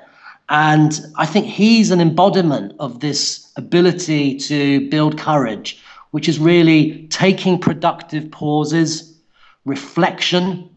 And 0.53 1.01
I 1.17 1.25
think 1.25 1.47
he's 1.47 1.91
an 1.91 1.99
embodiment 1.99 2.75
of 2.79 3.01
this 3.01 3.51
ability 3.57 4.37
to 4.37 4.87
build 4.91 5.17
courage, 5.17 5.83
which 6.11 6.29
is 6.29 6.39
really 6.39 7.07
taking 7.09 7.59
productive 7.59 8.31
pauses, 8.31 9.19
reflection, 9.65 10.69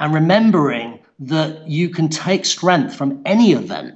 and 0.00 0.12
remembering 0.12 0.98
that 1.20 1.68
you 1.68 1.88
can 1.88 2.08
take 2.08 2.44
strength 2.44 2.96
from 2.96 3.22
any 3.24 3.52
event. 3.52 3.94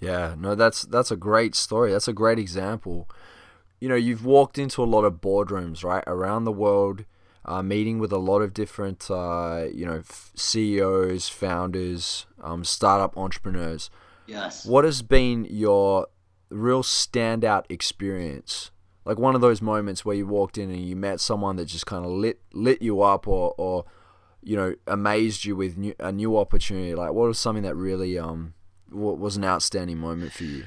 Yeah, 0.00 0.34
no, 0.36 0.54
that's 0.54 0.82
that's 0.82 1.10
a 1.10 1.16
great 1.16 1.54
story. 1.54 1.92
That's 1.92 2.06
a 2.06 2.12
great 2.12 2.38
example. 2.38 3.08
You 3.80 3.88
know, 3.88 3.94
you've 3.94 4.26
walked 4.26 4.58
into 4.58 4.82
a 4.82 4.84
lot 4.84 5.04
of 5.06 5.14
boardrooms, 5.14 5.82
right, 5.82 6.04
around 6.06 6.44
the 6.44 6.52
world, 6.52 7.06
uh, 7.46 7.62
meeting 7.62 7.98
with 8.00 8.12
a 8.12 8.18
lot 8.18 8.42
of 8.42 8.52
different, 8.52 9.10
uh, 9.10 9.64
you 9.72 9.86
know, 9.86 10.02
CEOs, 10.34 11.30
founders, 11.30 12.26
um, 12.42 12.64
startup 12.64 13.16
entrepreneurs. 13.16 13.88
Yes. 14.28 14.64
What 14.64 14.84
has 14.84 15.02
been 15.02 15.46
your 15.50 16.06
real 16.50 16.82
standout 16.82 17.64
experience? 17.68 18.70
Like 19.04 19.18
one 19.18 19.34
of 19.34 19.40
those 19.40 19.60
moments 19.60 20.04
where 20.04 20.14
you 20.14 20.26
walked 20.26 20.58
in 20.58 20.70
and 20.70 20.86
you 20.86 20.94
met 20.94 21.18
someone 21.18 21.56
that 21.56 21.64
just 21.64 21.86
kind 21.86 22.04
of 22.04 22.10
lit 22.12 22.40
lit 22.52 22.82
you 22.82 23.02
up 23.02 23.26
or 23.26 23.54
or 23.58 23.86
you 24.42 24.54
know 24.54 24.74
amazed 24.86 25.44
you 25.44 25.56
with 25.56 25.76
new, 25.76 25.94
a 25.98 26.12
new 26.12 26.38
opportunity. 26.38 26.94
Like 26.94 27.12
what 27.12 27.26
was 27.26 27.38
something 27.38 27.64
that 27.64 27.74
really 27.74 28.18
um 28.18 28.54
what 28.90 29.18
was 29.18 29.36
an 29.36 29.44
outstanding 29.44 29.98
moment 29.98 30.32
for 30.32 30.44
you? 30.44 30.64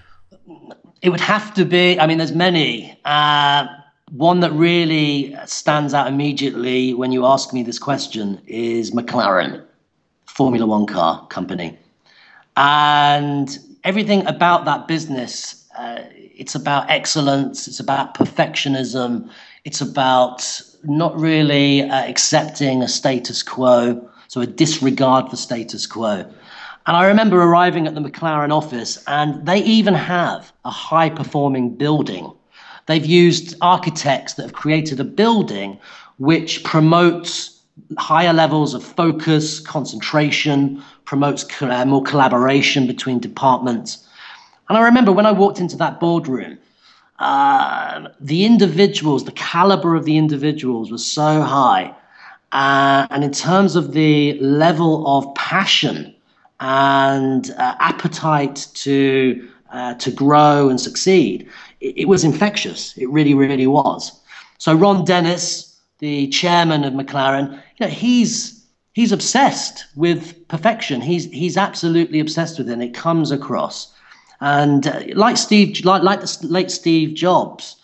it 1.01 1.09
would 1.09 1.21
have 1.21 1.53
to 1.55 1.65
be. 1.65 1.99
I 1.99 2.07
mean, 2.07 2.17
there's 2.17 2.33
many. 2.33 2.97
Uh, 3.05 3.67
one 4.11 4.41
that 4.41 4.51
really 4.51 5.35
stands 5.45 5.93
out 5.93 6.07
immediately 6.07 6.93
when 6.93 7.11
you 7.11 7.25
ask 7.25 7.53
me 7.53 7.63
this 7.63 7.79
question 7.79 8.41
is 8.45 8.91
McLaren, 8.91 9.63
Formula 10.25 10.65
One 10.65 10.85
car 10.85 11.25
company, 11.27 11.77
and 12.61 13.57
everything 13.83 14.25
about 14.27 14.65
that 14.65 14.87
business. 14.87 15.67
Uh, 15.77 16.03
it's 16.13 16.53
about 16.53 16.89
excellence. 16.89 17.67
It's 17.67 17.79
about 17.79 18.13
perfectionism. 18.13 19.29
It's 19.65 19.81
about 19.81 20.61
not 20.83 21.19
really 21.19 21.81
uh, 21.81 22.05
accepting 22.07 22.83
a 22.83 22.87
status 22.87 23.41
quo, 23.41 24.07
so 24.27 24.41
a 24.41 24.45
disregard 24.45 25.29
for 25.29 25.37
status 25.37 25.87
quo. 25.87 26.23
And 26.85 26.97
I 26.97 27.07
remember 27.07 27.41
arriving 27.41 27.87
at 27.87 27.95
the 27.95 28.01
McLaren 28.01 28.51
office, 28.51 29.03
and 29.07 29.43
they 29.45 29.63
even 29.63 29.95
have 29.95 30.53
a 30.63 30.71
high 30.71 31.09
performing 31.09 31.75
building. 31.75 32.31
They've 32.85 33.05
used 33.05 33.55
architects 33.61 34.35
that 34.35 34.43
have 34.43 34.53
created 34.53 34.99
a 34.99 35.03
building 35.03 35.79
which 36.17 36.63
promotes 36.63 37.59
higher 37.97 38.33
levels 38.33 38.73
of 38.73 38.83
focus, 38.83 39.59
concentration, 39.59 40.83
promotes 41.11 41.43
more 41.87 42.01
collaboration 42.01 42.87
between 42.87 43.19
departments. 43.19 44.07
And 44.69 44.77
I 44.77 44.81
remember 44.81 45.11
when 45.11 45.25
I 45.25 45.33
walked 45.33 45.59
into 45.59 45.75
that 45.75 45.99
boardroom, 45.99 46.57
uh, 47.19 48.07
the 48.21 48.45
individuals, 48.45 49.25
the 49.25 49.33
caliber 49.33 49.93
of 49.93 50.05
the 50.05 50.17
individuals 50.17 50.89
was 50.89 51.05
so 51.05 51.41
high. 51.41 51.93
Uh, 52.53 53.07
and 53.09 53.25
in 53.25 53.33
terms 53.33 53.75
of 53.75 53.91
the 53.91 54.39
level 54.39 55.05
of 55.05 55.35
passion 55.35 56.15
and 56.61 57.51
uh, 57.57 57.75
appetite 57.81 58.67
to, 58.75 59.49
uh, 59.73 59.95
to 59.95 60.11
grow 60.11 60.69
and 60.69 60.79
succeed, 60.79 61.45
it, 61.81 61.97
it, 61.97 62.07
was 62.07 62.23
infectious. 62.23 62.97
It 62.97 63.09
really, 63.09 63.33
really 63.33 63.67
was. 63.67 64.17
So 64.59 64.73
Ron 64.73 65.03
Dennis, 65.03 65.77
the 65.99 66.29
chairman 66.29 66.85
of 66.85 66.93
McLaren, 66.93 67.51
you 67.51 67.85
know, 67.85 67.87
he's, 67.87 68.60
he's 68.93 69.11
obsessed 69.11 69.85
with 69.95 70.47
perfection. 70.47 71.01
He's, 71.01 71.25
he's 71.25 71.57
absolutely 71.57 72.19
obsessed 72.19 72.57
with 72.57 72.69
it. 72.69 72.73
And 72.73 72.83
it 72.83 72.93
comes 72.93 73.31
across. 73.31 73.93
And 74.41 74.87
uh, 74.87 75.01
like 75.13 75.37
Steve, 75.37 75.85
like 75.85 76.01
like 76.01 76.21
the 76.21 76.47
late 76.47 76.71
Steve 76.71 77.13
Jobs, 77.13 77.75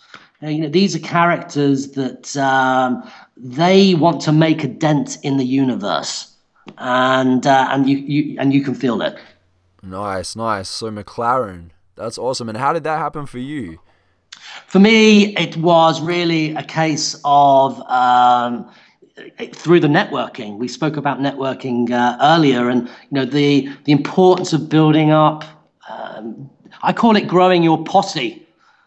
uh, 0.42 0.48
you 0.48 0.60
know, 0.60 0.68
these 0.68 0.96
are 0.96 0.98
characters 0.98 1.92
that 1.92 2.36
um, 2.36 3.08
they 3.36 3.94
want 3.94 4.20
to 4.22 4.32
make 4.32 4.64
a 4.64 4.66
dent 4.66 5.18
in 5.22 5.36
the 5.36 5.44
universe, 5.44 6.34
and 6.78 7.46
uh, 7.46 7.68
and 7.70 7.88
you, 7.88 7.98
you 7.98 8.36
and 8.40 8.52
you 8.52 8.64
can 8.64 8.74
feel 8.74 9.00
it. 9.02 9.16
Nice, 9.84 10.34
nice. 10.34 10.68
So 10.68 10.90
McLaren, 10.90 11.70
that's 11.94 12.18
awesome. 12.18 12.48
And 12.48 12.58
how 12.58 12.72
did 12.72 12.82
that 12.82 12.98
happen 12.98 13.26
for 13.26 13.38
you? 13.38 13.78
For 14.66 14.80
me, 14.80 15.36
it 15.36 15.56
was 15.58 16.00
really 16.00 16.56
a 16.56 16.64
case 16.64 17.20
of. 17.24 17.80
Um, 17.82 18.68
through 19.52 19.80
the 19.80 19.88
networking, 19.88 20.58
we 20.58 20.68
spoke 20.68 20.96
about 20.96 21.20
networking 21.20 21.90
uh, 21.90 22.16
earlier, 22.20 22.68
and 22.68 22.88
you 22.88 23.12
know 23.12 23.24
the 23.24 23.68
the 23.84 23.92
importance 23.92 24.52
of 24.52 24.68
building 24.68 25.10
up 25.10 25.44
um, 25.88 26.50
I 26.82 26.92
call 26.92 27.16
it 27.16 27.26
growing 27.26 27.62
your 27.62 27.82
posse. 27.84 28.44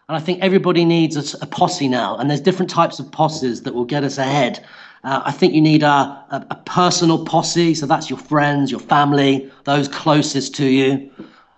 And 0.08 0.16
I 0.16 0.20
think 0.20 0.40
everybody 0.42 0.84
needs 0.84 1.16
a, 1.16 1.38
a, 1.42 1.46
posse 1.46 1.88
now. 1.88 2.16
And 2.16 2.28
there's 2.28 2.40
different 2.40 2.70
types 2.70 2.98
of 2.98 3.10
posses 3.10 3.62
that 3.62 3.74
will 3.74 3.84
get 3.84 4.04
us 4.04 4.18
ahead. 4.18 4.64
Uh, 5.04 5.22
I 5.24 5.32
think 5.32 5.54
you 5.54 5.60
need 5.60 5.82
a, 5.82 5.86
a, 5.86 6.46
a, 6.50 6.54
personal 6.66 7.24
posse. 7.24 7.74
So 7.74 7.86
that's 7.86 8.10
your 8.10 8.18
friends, 8.18 8.70
your 8.70 8.80
family, 8.80 9.50
those 9.64 9.88
closest 9.88 10.54
to 10.56 10.66
you. 10.66 11.10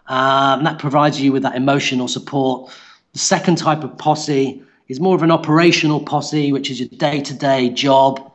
Um, 0.07 0.65
that 0.65 0.79
provides 0.79 1.21
you 1.21 1.33
with 1.33 1.43
that 1.43 1.57
emotional 1.57 2.09
support. 2.09 2.71
The 3.13 3.19
second 3.19 3.57
type 3.57 3.83
of 3.83 3.97
posse 3.97 4.63
is 4.89 5.01
more 5.01 5.15
of 5.15 5.23
an 5.23 5.31
operational 5.31 6.01
posse, 6.01 6.53
which 6.53 6.71
is 6.71 6.79
your 6.81 6.91
day 6.91 7.23
to 7.23 7.35
day 7.35 7.71
job. 7.71 8.31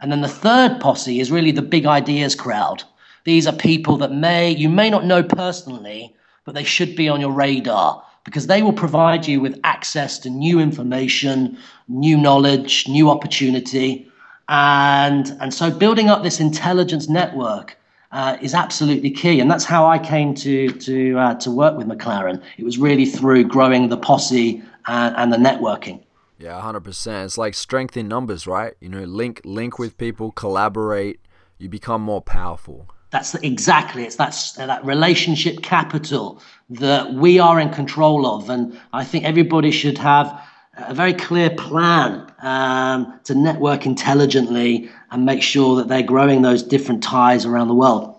And 0.00 0.12
then 0.12 0.20
the 0.20 0.28
third 0.28 0.80
posse 0.80 1.20
is 1.20 1.30
really 1.30 1.52
the 1.52 1.62
big 1.62 1.86
ideas 1.86 2.34
crowd. 2.34 2.82
These 3.24 3.46
are 3.46 3.52
people 3.52 3.96
that 3.98 4.12
may, 4.12 4.50
you 4.50 4.68
may 4.68 4.90
not 4.90 5.04
know 5.04 5.22
personally, 5.22 6.14
but 6.44 6.54
they 6.54 6.64
should 6.64 6.94
be 6.94 7.08
on 7.08 7.20
your 7.20 7.32
radar 7.32 8.02
because 8.24 8.46
they 8.46 8.62
will 8.62 8.72
provide 8.72 9.26
you 9.26 9.40
with 9.40 9.58
access 9.64 10.18
to 10.18 10.30
new 10.30 10.60
information, 10.60 11.56
new 11.88 12.16
knowledge, 12.16 12.88
new 12.88 13.10
opportunity. 13.10 14.08
And, 14.48 15.36
and 15.40 15.52
so 15.52 15.70
building 15.70 16.08
up 16.08 16.22
this 16.22 16.40
intelligence 16.40 17.08
network 17.08 17.76
uh, 18.12 18.36
is 18.40 18.54
absolutely 18.54 19.10
key. 19.10 19.40
And 19.40 19.50
that's 19.50 19.64
how 19.64 19.86
I 19.86 19.98
came 19.98 20.34
to, 20.36 20.68
to, 20.68 21.18
uh, 21.18 21.34
to 21.36 21.50
work 21.50 21.76
with 21.76 21.88
McLaren. 21.88 22.42
It 22.58 22.64
was 22.64 22.78
really 22.78 23.06
through 23.06 23.44
growing 23.44 23.88
the 23.88 23.96
posse 23.96 24.62
and, 24.86 25.16
and 25.16 25.32
the 25.32 25.36
networking. 25.36 26.02
Yeah, 26.38 26.60
100%. 26.60 27.24
It's 27.24 27.38
like 27.38 27.54
strength 27.54 27.96
in 27.96 28.08
numbers, 28.08 28.46
right? 28.46 28.74
You 28.80 28.88
know, 28.88 29.04
link 29.04 29.40
link 29.44 29.78
with 29.78 29.96
people, 29.96 30.32
collaborate, 30.32 31.20
you 31.58 31.68
become 31.68 32.02
more 32.02 32.20
powerful. 32.20 32.88
That's 33.10 33.34
exactly 33.36 34.04
it's 34.04 34.16
that 34.16 34.36
that 34.58 34.84
relationship 34.84 35.62
capital 35.62 36.42
that 36.68 37.14
we 37.14 37.38
are 37.38 37.58
in 37.58 37.70
control 37.70 38.26
of, 38.26 38.50
and 38.50 38.78
I 38.92 39.04
think 39.04 39.24
everybody 39.24 39.70
should 39.70 39.96
have 39.98 40.38
a 40.76 40.92
very 40.92 41.14
clear 41.14 41.48
plan 41.50 42.30
um, 42.42 43.18
to 43.24 43.34
network 43.34 43.86
intelligently 43.86 44.90
and 45.10 45.24
make 45.24 45.42
sure 45.42 45.76
that 45.76 45.88
they're 45.88 46.02
growing 46.02 46.42
those 46.42 46.62
different 46.62 47.02
ties 47.02 47.46
around 47.46 47.68
the 47.68 47.74
world. 47.74 48.14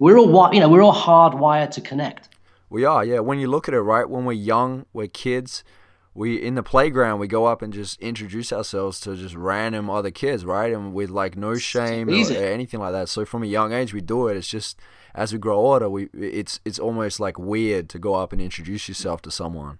We're 0.00 0.18
all, 0.18 0.52
you 0.52 0.58
know, 0.58 0.68
we're 0.68 0.82
all 0.82 0.94
hardwired 0.94 1.70
to 1.72 1.80
connect. 1.80 2.28
We 2.68 2.84
are, 2.84 3.04
yeah. 3.04 3.20
When 3.20 3.38
you 3.38 3.48
look 3.48 3.68
at 3.68 3.74
it, 3.74 3.80
right, 3.80 4.08
when 4.08 4.24
we're 4.24 4.32
young, 4.32 4.86
we're 4.92 5.08
kids 5.08 5.62
we 6.14 6.36
in 6.42 6.54
the 6.54 6.62
playground 6.62 7.20
we 7.20 7.28
go 7.28 7.46
up 7.46 7.62
and 7.62 7.72
just 7.72 8.00
introduce 8.00 8.52
ourselves 8.52 8.98
to 9.00 9.16
just 9.16 9.34
random 9.34 9.88
other 9.88 10.10
kids, 10.10 10.44
right? 10.44 10.72
And 10.72 10.92
with 10.92 11.10
like 11.10 11.36
no 11.36 11.56
shame 11.56 12.08
or 12.08 12.12
anything 12.12 12.80
like 12.80 12.92
that. 12.92 13.08
So 13.08 13.24
from 13.24 13.42
a 13.42 13.46
young 13.46 13.72
age 13.72 13.94
we 13.94 14.00
do 14.00 14.28
it. 14.28 14.36
It's 14.36 14.48
just 14.48 14.78
as 15.14 15.32
we 15.32 15.38
grow 15.38 15.56
older, 15.56 15.88
we 15.88 16.08
it's 16.12 16.60
it's 16.64 16.78
almost 16.78 17.20
like 17.20 17.38
weird 17.38 17.88
to 17.90 17.98
go 17.98 18.14
up 18.14 18.32
and 18.32 18.40
introduce 18.42 18.88
yourself 18.88 19.22
to 19.22 19.30
someone. 19.30 19.78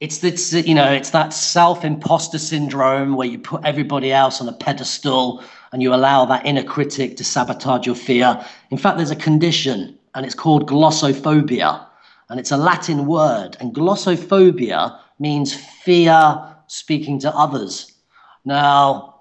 It's 0.00 0.22
it's 0.24 0.52
you 0.52 0.74
know 0.74 0.92
it's 0.92 1.10
that 1.10 1.32
self 1.32 1.84
imposter 1.84 2.38
syndrome 2.38 3.14
where 3.14 3.28
you 3.28 3.38
put 3.38 3.64
everybody 3.64 4.12
else 4.12 4.40
on 4.40 4.48
a 4.48 4.52
pedestal 4.52 5.42
and 5.72 5.82
you 5.82 5.94
allow 5.94 6.24
that 6.24 6.44
inner 6.44 6.64
critic 6.64 7.16
to 7.16 7.24
sabotage 7.24 7.86
your 7.86 7.96
fear. 7.96 8.44
In 8.70 8.78
fact, 8.78 8.96
there's 8.96 9.10
a 9.10 9.16
condition 9.16 9.98
and 10.14 10.26
it's 10.26 10.34
called 10.34 10.68
glossophobia, 10.68 11.86
and 12.28 12.38
it's 12.38 12.52
a 12.52 12.56
Latin 12.56 13.06
word. 13.06 13.56
And 13.60 13.74
glossophobia 13.74 14.98
means 15.18 15.54
fear 15.54 16.54
speaking 16.66 17.18
to 17.20 17.34
others. 17.34 17.92
Now, 18.44 19.14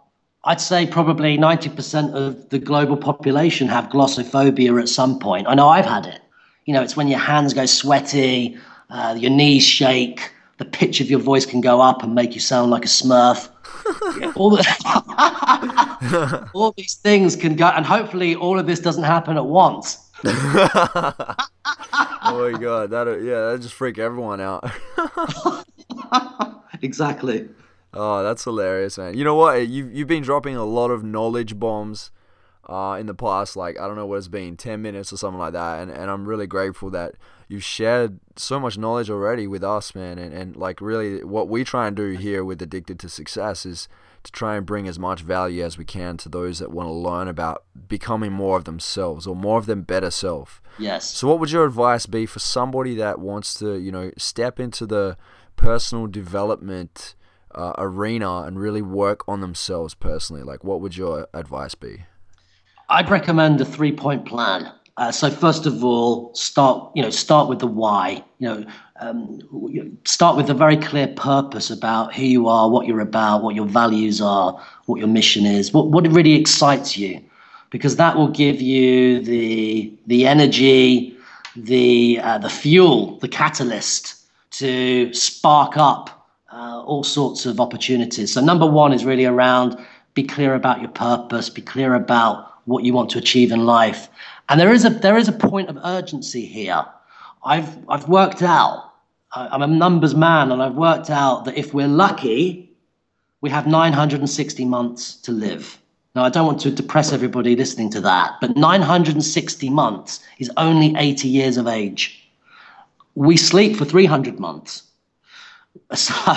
I'd 0.45 0.59
say 0.59 0.85
probably 0.85 1.37
90% 1.37 2.13
of 2.13 2.49
the 2.49 2.59
global 2.59 2.97
population 2.97 3.67
have 3.69 3.85
glossophobia 3.85 4.81
at 4.81 4.89
some 4.89 5.19
point. 5.19 5.47
I 5.47 5.55
know 5.55 5.69
I've 5.69 5.85
had 5.85 6.05
it. 6.05 6.21
You 6.65 6.73
know, 6.73 6.81
it's 6.81 6.97
when 6.97 7.07
your 7.07 7.19
hands 7.19 7.53
go 7.53 7.65
sweaty, 7.65 8.57
uh, 8.89 9.15
your 9.17 9.31
knees 9.31 9.65
shake, 9.65 10.31
the 10.57 10.65
pitch 10.65 11.01
of 11.01 11.09
your 11.09 11.19
voice 11.19 11.45
can 11.45 11.61
go 11.61 11.81
up 11.81 12.03
and 12.03 12.13
make 12.13 12.33
you 12.33 12.41
sound 12.41 12.71
like 12.71 12.85
a 12.85 12.89
smurf. 12.89 13.49
all, 14.35 14.49
the, 14.51 16.49
all 16.53 16.73
these 16.77 16.95
things 16.95 17.35
can 17.35 17.55
go, 17.55 17.67
and 17.67 17.85
hopefully, 17.85 18.35
all 18.35 18.59
of 18.59 18.65
this 18.67 18.79
doesn't 18.79 19.03
happen 19.03 19.35
at 19.37 19.45
once. 19.45 19.97
oh 20.25 21.35
my 22.23 22.57
god, 22.57 22.91
that 22.91 23.07
yeah, 23.23 23.51
that 23.51 23.59
just 23.61 23.73
freak 23.73 23.97
everyone 23.97 24.39
out. 24.39 24.63
exactly. 26.81 27.49
Oh, 27.93 28.23
that's 28.23 28.43
hilarious, 28.43 28.97
man. 28.97 29.17
You 29.17 29.23
know 29.23 29.35
what? 29.35 29.67
You've, 29.67 29.93
you've 29.93 30.07
been 30.07 30.23
dropping 30.23 30.55
a 30.55 30.65
lot 30.65 30.89
of 30.89 31.03
knowledge 31.03 31.59
bombs 31.59 32.11
uh, 32.67 32.97
in 32.99 33.05
the 33.05 33.13
past, 33.13 33.55
like 33.55 33.79
I 33.79 33.87
don't 33.87 33.95
know 33.95 34.05
what 34.05 34.17
it's 34.17 34.27
been, 34.27 34.57
ten 34.57 34.81
minutes 34.81 35.11
or 35.11 35.17
something 35.17 35.39
like 35.39 35.53
that, 35.53 35.81
and, 35.81 35.91
and 35.91 36.09
I'm 36.09 36.25
really 36.25 36.47
grateful 36.47 36.89
that 36.91 37.15
you've 37.47 37.63
shared 37.63 38.19
so 38.35 38.59
much 38.59 38.77
knowledge 38.77 39.09
already 39.09 39.47
with 39.47 39.63
us, 39.63 39.93
man. 39.93 40.17
And, 40.17 40.33
and 40.33 40.55
like 40.55 40.81
really, 40.81 41.23
what 41.23 41.49
we 41.49 41.63
try 41.63 41.87
and 41.87 41.95
do 41.95 42.11
here 42.11 42.43
with 42.43 42.61
Addicted 42.61 42.99
to 42.99 43.09
Success 43.09 43.65
is 43.65 43.87
to 44.23 44.31
try 44.31 44.55
and 44.55 44.65
bring 44.65 44.87
as 44.87 44.97
much 44.97 45.21
value 45.21 45.63
as 45.63 45.77
we 45.77 45.83
can 45.83 46.15
to 46.17 46.29
those 46.29 46.59
that 46.59 46.71
want 46.71 46.87
to 46.87 46.93
learn 46.93 47.27
about 47.27 47.63
becoming 47.89 48.31
more 48.31 48.57
of 48.57 48.63
themselves 48.63 49.27
or 49.27 49.35
more 49.35 49.59
of 49.59 49.65
them 49.65 49.81
better 49.81 50.09
self. 50.09 50.61
Yes. 50.79 51.09
So, 51.09 51.27
what 51.27 51.39
would 51.39 51.51
your 51.51 51.65
advice 51.65 52.05
be 52.05 52.25
for 52.25 52.39
somebody 52.39 52.95
that 52.95 53.19
wants 53.19 53.53
to, 53.55 53.77
you 53.77 53.91
know, 53.91 54.11
step 54.17 54.59
into 54.59 54.85
the 54.85 55.17
personal 55.55 56.07
development 56.07 57.15
uh, 57.55 57.73
arena 57.77 58.41
and 58.43 58.59
really 58.59 58.81
work 58.81 59.27
on 59.27 59.41
themselves 59.41 59.93
personally? 59.93 60.43
Like, 60.43 60.63
what 60.63 60.81
would 60.81 60.97
your 60.97 61.27
advice 61.33 61.75
be? 61.75 62.05
I'd 62.89 63.09
recommend 63.09 63.61
a 63.61 63.65
three-point 63.65 64.25
plan. 64.25 64.71
Uh, 64.97 65.11
so 65.11 65.29
first 65.29 65.65
of 65.65 65.83
all, 65.83 66.33
start 66.35 66.91
you 66.95 67.01
know 67.01 67.09
start 67.09 67.49
with 67.49 67.59
the 67.59 67.67
why. 67.67 68.23
You 68.37 68.47
know, 68.47 68.65
um, 68.99 69.39
start 70.05 70.37
with 70.37 70.49
a 70.51 70.53
very 70.53 70.77
clear 70.77 71.07
purpose 71.07 71.71
about 71.71 72.13
who 72.13 72.23
you 72.23 72.47
are, 72.47 72.69
what 72.69 72.85
you're 72.85 72.99
about, 72.99 73.41
what 73.41 73.55
your 73.55 73.65
values 73.65 74.21
are, 74.21 74.61
what 74.85 74.99
your 74.99 75.07
mission 75.07 75.47
is, 75.47 75.73
what 75.73 75.87
what 75.87 76.07
really 76.11 76.33
excites 76.33 76.95
you, 76.95 77.19
because 77.71 77.95
that 77.95 78.15
will 78.15 78.27
give 78.27 78.61
you 78.61 79.19
the 79.21 79.91
the 80.05 80.27
energy, 80.27 81.17
the 81.55 82.19
uh, 82.21 82.37
the 82.37 82.49
fuel, 82.49 83.17
the 83.19 83.27
catalyst 83.27 84.22
to 84.53 85.13
spark 85.13 85.77
up 85.77 86.27
uh, 86.51 86.81
all 86.85 87.03
sorts 87.03 87.45
of 87.45 87.59
opportunities. 87.59 88.33
So, 88.33 88.41
number 88.41 88.65
one 88.65 88.93
is 88.93 89.05
really 89.05 89.25
around 89.25 89.77
be 90.13 90.23
clear 90.23 90.53
about 90.53 90.79
your 90.79 90.91
purpose, 90.91 91.49
be 91.49 91.61
clear 91.61 91.95
about 91.95 92.51
what 92.65 92.83
you 92.83 92.93
want 92.93 93.09
to 93.11 93.17
achieve 93.17 93.51
in 93.51 93.65
life. 93.65 94.09
And 94.49 94.59
there 94.59 94.71
is 94.71 94.85
a 94.85 94.89
there 94.89 95.17
is 95.17 95.27
a 95.27 95.33
point 95.33 95.69
of 95.69 95.77
urgency 95.83 96.45
here. 96.45 96.85
I've 97.43 97.77
I've 97.89 98.07
worked 98.07 98.41
out. 98.41 98.91
I'm 99.35 99.63
a 99.63 99.67
numbers 99.67 100.13
man, 100.13 100.51
and 100.51 100.61
I've 100.61 100.75
worked 100.75 101.09
out 101.09 101.45
that 101.45 101.57
if 101.57 101.73
we're 101.73 101.87
lucky, 101.87 102.71
we 103.41 103.49
have 103.49 103.65
960 103.65 104.65
months 104.65 105.15
to 105.15 105.31
live. 105.31 105.79
Now, 106.15 106.23
I 106.23 106.29
don't 106.29 106.45
want 106.45 106.59
to 106.61 106.71
depress 106.71 107.11
everybody 107.11 107.55
listening 107.55 107.89
to 107.91 108.01
that, 108.01 108.35
but 108.39 108.55
960 108.55 109.69
months 109.71 110.19
is 110.37 110.51
only 110.57 110.93
80 110.95 111.27
years 111.27 111.57
of 111.57 111.65
age. 111.65 112.22
We 113.15 113.37
sleep 113.37 113.77
for 113.77 113.85
300 113.85 114.39
months. 114.39 114.83
So 115.93 116.13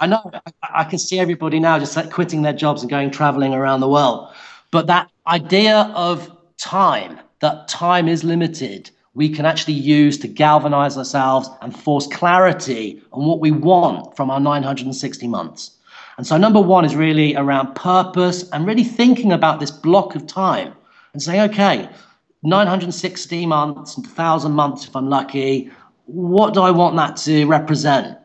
I 0.00 0.06
know 0.06 0.30
I 0.62 0.84
can 0.84 0.98
see 0.98 1.18
everybody 1.18 1.60
now 1.60 1.78
just 1.78 1.96
like 1.96 2.10
quitting 2.10 2.42
their 2.42 2.52
jobs 2.52 2.82
and 2.82 2.90
going 2.90 3.10
traveling 3.10 3.54
around 3.54 3.80
the 3.80 3.88
world. 3.88 4.32
But 4.70 4.86
that 4.86 5.10
idea 5.26 5.92
of 5.94 6.30
time, 6.56 7.18
that 7.40 7.68
time 7.68 8.08
is 8.08 8.24
limited, 8.24 8.90
we 9.14 9.28
can 9.28 9.44
actually 9.44 9.74
use 9.74 10.18
to 10.18 10.28
galvanize 10.28 10.96
ourselves 10.96 11.50
and 11.62 11.76
force 11.76 12.06
clarity 12.06 13.02
on 13.12 13.26
what 13.26 13.40
we 13.40 13.50
want 13.50 14.16
from 14.16 14.30
our 14.30 14.40
960 14.40 15.26
months. 15.26 15.72
And 16.16 16.26
so, 16.26 16.36
number 16.36 16.60
one 16.60 16.84
is 16.84 16.94
really 16.94 17.34
around 17.34 17.74
purpose 17.74 18.48
and 18.50 18.66
really 18.66 18.84
thinking 18.84 19.32
about 19.32 19.58
this 19.58 19.70
block 19.70 20.14
of 20.14 20.26
time 20.26 20.74
and 21.12 21.22
saying, 21.22 21.40
okay, 21.50 21.88
960 22.42 23.46
months, 23.46 23.96
1,000 23.96 24.52
months 24.52 24.86
if 24.86 24.96
I'm 24.96 25.08
lucky, 25.08 25.70
what 26.06 26.54
do 26.54 26.62
I 26.62 26.70
want 26.70 26.96
that 26.96 27.16
to 27.18 27.44
represent? 27.46 28.18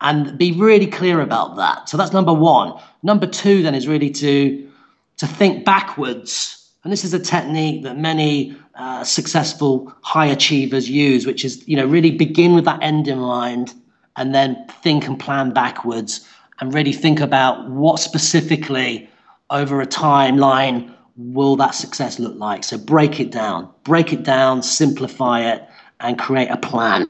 And 0.00 0.38
be 0.38 0.52
really 0.52 0.86
clear 0.86 1.20
about 1.20 1.56
that. 1.56 1.88
So 1.88 1.96
that's 1.96 2.12
number 2.12 2.32
one. 2.32 2.80
Number 3.02 3.26
two, 3.26 3.62
then, 3.62 3.74
is 3.74 3.88
really 3.88 4.10
to, 4.10 4.70
to 5.18 5.26
think 5.26 5.64
backwards 5.64 6.58
and 6.84 6.92
this 6.92 7.04
is 7.04 7.12
a 7.12 7.18
technique 7.18 7.82
that 7.82 7.98
many 7.98 8.56
uh, 8.76 9.04
successful 9.04 9.92
high 10.02 10.26
achievers 10.26 10.88
use, 10.88 11.26
which 11.26 11.44
is, 11.44 11.66
you 11.66 11.76
know, 11.76 11.84
really 11.84 12.10
begin 12.10 12.54
with 12.54 12.64
that 12.64 12.82
end 12.82 13.08
in 13.08 13.18
mind 13.18 13.74
and 14.16 14.34
then 14.34 14.64
think 14.82 15.06
and 15.06 15.18
plan 15.18 15.52
backwards 15.52 16.26
and 16.60 16.72
really 16.72 16.92
think 16.92 17.20
about 17.20 17.68
what 17.70 17.98
specifically 17.98 19.06
over 19.50 19.80
a 19.80 19.86
timeline 19.86 20.94
will 21.18 21.56
that 21.56 21.74
success 21.74 22.18
look 22.18 22.36
like. 22.38 22.64
So 22.64 22.78
break 22.78 23.18
it 23.20 23.30
down, 23.30 23.68
break 23.82 24.12
it 24.12 24.22
down, 24.22 24.62
simplify 24.62 25.40
it, 25.40 25.68
and 26.00 26.18
create 26.18 26.48
a 26.48 26.56
plan. 26.56 27.06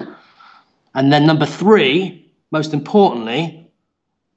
And 0.95 1.13
then 1.13 1.27
number 1.27 1.45
three, 1.47 2.33
most 2.51 2.73
importantly, 2.73 3.71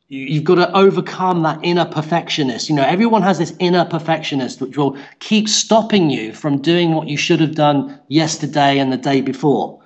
you've 0.09 0.43
got 0.43 0.55
to 0.55 0.75
overcome 0.75 1.41
that 1.43 1.57
inner 1.63 1.85
perfectionist. 1.85 2.67
You 2.69 2.75
know, 2.75 2.83
everyone 2.83 3.21
has 3.21 3.37
this 3.37 3.53
inner 3.59 3.85
perfectionist 3.85 4.59
which 4.59 4.75
will 4.75 4.97
keep 5.19 5.47
stopping 5.47 6.09
you 6.09 6.33
from 6.33 6.61
doing 6.61 6.93
what 6.93 7.07
you 7.07 7.15
should 7.15 7.39
have 7.39 7.55
done 7.55 7.97
yesterday 8.09 8.77
and 8.77 8.91
the 8.91 8.97
day 8.97 9.21
before. 9.21 9.81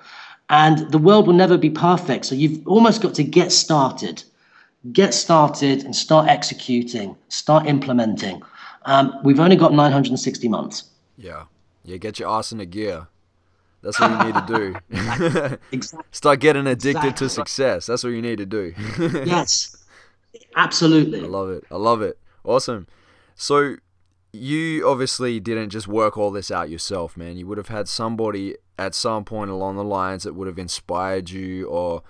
And 0.50 0.90
the 0.90 0.98
world 0.98 1.28
will 1.28 1.34
never 1.34 1.56
be 1.56 1.70
perfect. 1.70 2.24
So 2.24 2.34
you've 2.34 2.66
almost 2.66 3.02
got 3.02 3.14
to 3.14 3.24
get 3.24 3.52
started. 3.52 4.24
Get 4.92 5.14
started 5.14 5.84
and 5.84 5.94
start 5.94 6.28
executing, 6.28 7.16
start 7.28 7.66
implementing. 7.66 8.42
Um, 8.86 9.18
we've 9.22 9.40
only 9.40 9.56
got 9.56 9.72
960 9.72 10.48
months. 10.48 10.84
Yeah. 11.18 11.44
Yeah, 11.84 11.98
get 11.98 12.18
your 12.18 12.30
ass 12.30 12.52
in 12.52 12.60
a 12.60 12.66
gear. 12.66 13.08
That's 13.82 14.00
what 14.00 14.10
you 14.10 14.32
need 14.32 14.34
to 14.34 14.78
do. 14.90 15.58
exactly. 15.72 16.06
Start 16.10 16.40
getting 16.40 16.66
addicted 16.66 17.08
exactly. 17.08 17.12
to 17.12 17.28
success. 17.28 17.86
That's 17.86 18.02
what 18.02 18.10
you 18.10 18.22
need 18.22 18.38
to 18.38 18.46
do. 18.46 18.74
yes. 19.24 19.84
Absolutely. 20.56 21.20
I 21.22 21.26
love 21.26 21.50
it. 21.50 21.64
I 21.70 21.76
love 21.76 22.02
it. 22.02 22.18
Awesome. 22.44 22.86
So 23.34 23.76
you 24.32 24.88
obviously 24.88 25.40
didn't 25.40 25.70
just 25.70 25.88
work 25.88 26.16
all 26.16 26.30
this 26.30 26.50
out 26.50 26.70
yourself, 26.70 27.16
man. 27.16 27.36
You 27.36 27.46
would 27.46 27.58
have 27.58 27.68
had 27.68 27.88
somebody 27.88 28.56
at 28.78 28.94
some 28.94 29.24
point 29.24 29.50
along 29.50 29.76
the 29.76 29.84
lines 29.84 30.24
that 30.24 30.34
would 30.34 30.48
have 30.48 30.58
inspired 30.58 31.30
you 31.30 31.66
or 31.68 32.02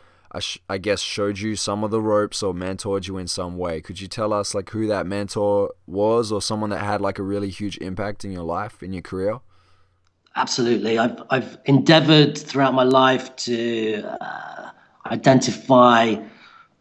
I, 0.69 0.79
guess 0.79 1.01
showed 1.01 1.39
you 1.39 1.57
some 1.57 1.85
of 1.85 1.91
the 1.91 2.01
ropes 2.01 2.43
or 2.43 2.53
mentored 2.53 3.07
you 3.07 3.19
in 3.19 3.27
some 3.27 3.57
way. 3.57 3.81
Could 3.81 4.01
you 4.01 4.09
tell 4.09 4.33
us 4.33 4.55
like 4.55 4.71
who 4.71 4.87
that 4.87 5.07
mentor 5.07 5.73
was 5.87 6.33
or 6.33 6.43
someone 6.43 6.71
that 6.71 6.83
had 6.83 7.01
like 7.01 7.19
a 7.19 7.23
really 7.23 7.51
huge 7.51 7.79
impact 7.79 8.25
in 8.25 8.33
your 8.33 8.43
life, 8.43 8.83
in 8.83 8.93
your 8.93 9.03
career? 9.03 9.41
Absolutely. 10.37 10.99
I've, 10.99 11.23
I've 11.31 11.59
endeavored 11.65 12.37
throughout 12.37 12.75
my 12.75 12.83
life 12.83 13.35
to 13.37 14.03
uh, 14.21 14.71
identify 15.07 16.17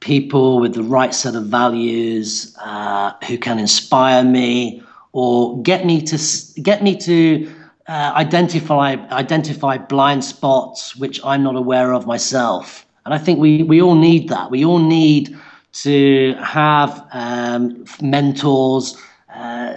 people 0.01 0.59
with 0.59 0.73
the 0.73 0.83
right 0.83 1.13
set 1.13 1.35
of 1.35 1.45
values 1.45 2.55
uh, 2.61 3.13
who 3.27 3.37
can 3.37 3.57
inspire 3.57 4.23
me 4.23 4.83
or 5.13 5.61
get 5.61 5.85
me 5.85 6.01
to 6.01 6.61
get 6.61 6.83
me 6.83 6.97
to 6.97 7.49
uh, 7.87 8.11
identify 8.15 8.95
identify 9.11 9.77
blind 9.77 10.23
spots 10.23 10.95
which 10.95 11.23
I'm 11.23 11.43
not 11.43 11.55
aware 11.55 11.93
of 11.93 12.05
myself. 12.05 12.84
And 13.05 13.13
I 13.13 13.17
think 13.17 13.39
we 13.39 13.63
we 13.63 13.81
all 13.81 13.95
need 13.95 14.29
that. 14.29 14.51
We 14.51 14.65
all 14.65 14.79
need 14.79 15.37
to 15.83 16.35
have 16.41 17.05
um, 17.11 17.85
mentors, 18.01 18.97
uh, 19.33 19.75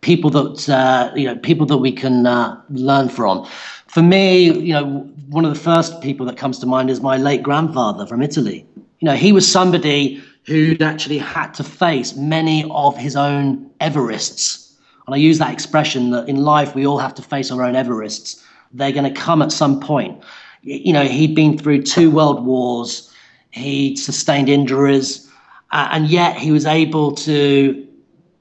people 0.00 0.30
that 0.30 0.68
uh, 0.68 1.12
you 1.16 1.26
know, 1.26 1.36
people 1.36 1.66
that 1.66 1.78
we 1.78 1.92
can 1.92 2.26
uh, 2.26 2.60
learn 2.70 3.08
from. 3.08 3.46
For 3.86 4.02
me, 4.02 4.44
you 4.44 4.72
know, 4.72 4.84
one 5.28 5.44
of 5.44 5.52
the 5.52 5.60
first 5.60 6.00
people 6.00 6.26
that 6.26 6.36
comes 6.36 6.58
to 6.60 6.66
mind 6.66 6.90
is 6.90 7.00
my 7.00 7.16
late 7.16 7.42
grandfather 7.42 8.06
from 8.06 8.22
Italy 8.22 8.66
you 9.00 9.06
know, 9.06 9.16
he 9.16 9.32
was 9.32 9.50
somebody 9.50 10.22
who'd 10.46 10.82
actually 10.82 11.18
had 11.18 11.52
to 11.54 11.64
face 11.64 12.16
many 12.16 12.70
of 12.70 12.96
his 12.96 13.16
own 13.16 13.68
Everests. 13.80 14.74
And 15.06 15.14
I 15.14 15.18
use 15.18 15.38
that 15.38 15.52
expression 15.52 16.10
that 16.10 16.28
in 16.28 16.36
life 16.36 16.74
we 16.74 16.86
all 16.86 16.98
have 16.98 17.14
to 17.14 17.22
face 17.22 17.50
our 17.50 17.62
own 17.62 17.74
Everests. 17.74 18.42
They're 18.72 18.92
going 18.92 19.12
to 19.12 19.20
come 19.20 19.42
at 19.42 19.52
some 19.52 19.80
point. 19.80 20.22
You 20.62 20.92
know, 20.92 21.04
he'd 21.04 21.34
been 21.34 21.56
through 21.56 21.82
two 21.82 22.10
world 22.10 22.44
wars, 22.44 23.12
he'd 23.50 23.96
sustained 23.98 24.48
injuries, 24.48 25.30
uh, 25.72 25.88
and 25.90 26.08
yet 26.08 26.36
he 26.36 26.52
was 26.52 26.66
able 26.66 27.12
to 27.12 27.86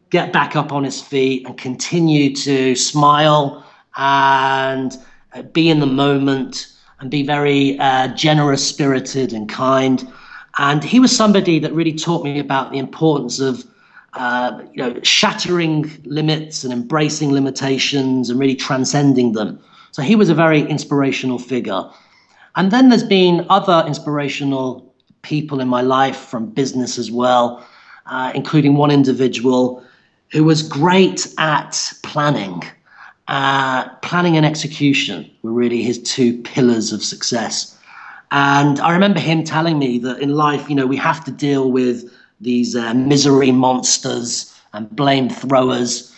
get 0.10 0.34
back 0.34 0.56
up 0.56 0.72
on 0.72 0.84
his 0.84 1.02
feet 1.02 1.46
and 1.46 1.58
continue 1.58 2.36
to 2.36 2.76
smile 2.76 3.66
and 3.96 4.98
uh, 5.34 5.44
be 5.44 5.70
in 5.70 5.80
the 5.80 5.86
moment 5.86 6.68
and 7.00 7.10
be 7.10 7.24
very 7.24 7.80
uh, 7.80 8.08
generous 8.16 8.68
spirited 8.68 9.32
and 9.34 9.48
kind. 9.48 10.12
And 10.58 10.84
he 10.84 11.00
was 11.00 11.16
somebody 11.16 11.60
that 11.60 11.72
really 11.74 11.94
taught 11.94 12.24
me 12.24 12.40
about 12.40 12.72
the 12.72 12.80
importance 12.80 13.40
of 13.40 13.64
uh, 14.14 14.62
you 14.74 14.84
know, 14.84 15.00
shattering 15.04 16.02
limits 16.04 16.64
and 16.64 16.74
embracing 16.74 17.32
limitations 17.32 18.30
and 18.30 18.40
really 18.40 18.56
transcending 18.56 19.34
them. 19.34 19.60
So 19.92 20.02
he 20.02 20.16
was 20.16 20.30
a 20.30 20.34
very 20.34 20.62
inspirational 20.62 21.40
figure. 21.40 21.84
And 22.60 22.72
then 22.72 22.90
there's 22.90 23.06
been 23.06 23.46
other 23.50 23.86
inspirational 23.88 24.94
people 25.22 25.62
in 25.62 25.70
my 25.70 25.82
life 25.82 26.18
from 26.18 26.48
business 26.48 26.98
as 26.98 27.10
well, 27.10 27.66
uh, 28.08 28.34
including 28.36 28.76
one 28.76 28.92
individual 28.92 29.82
who 30.34 30.44
was 30.44 30.62
great 30.62 31.26
at 31.38 31.94
planning. 32.04 32.62
Uh, 33.30 33.88
planning 34.00 34.36
and 34.36 34.46
execution 34.46 35.32
were 35.42 35.54
really 35.54 35.82
his 35.82 36.04
two 36.04 36.38
pillars 36.42 36.92
of 36.92 37.02
success. 37.02 37.78
And 38.32 38.82
I 38.82 38.92
remember 38.92 39.22
him 39.22 39.46
telling 39.46 39.80
me 39.80 39.98
that 40.00 40.20
in 40.20 40.36
life, 40.36 40.68
you 40.70 40.76
know, 40.76 40.86
we 40.86 40.98
have 40.98 41.24
to 41.24 41.32
deal 41.32 41.72
with 41.72 42.12
these 42.42 42.76
uh, 42.76 42.94
misery 42.94 43.54
monsters 43.54 44.54
and 44.74 44.94
blame 44.94 45.30
throwers, 45.30 46.14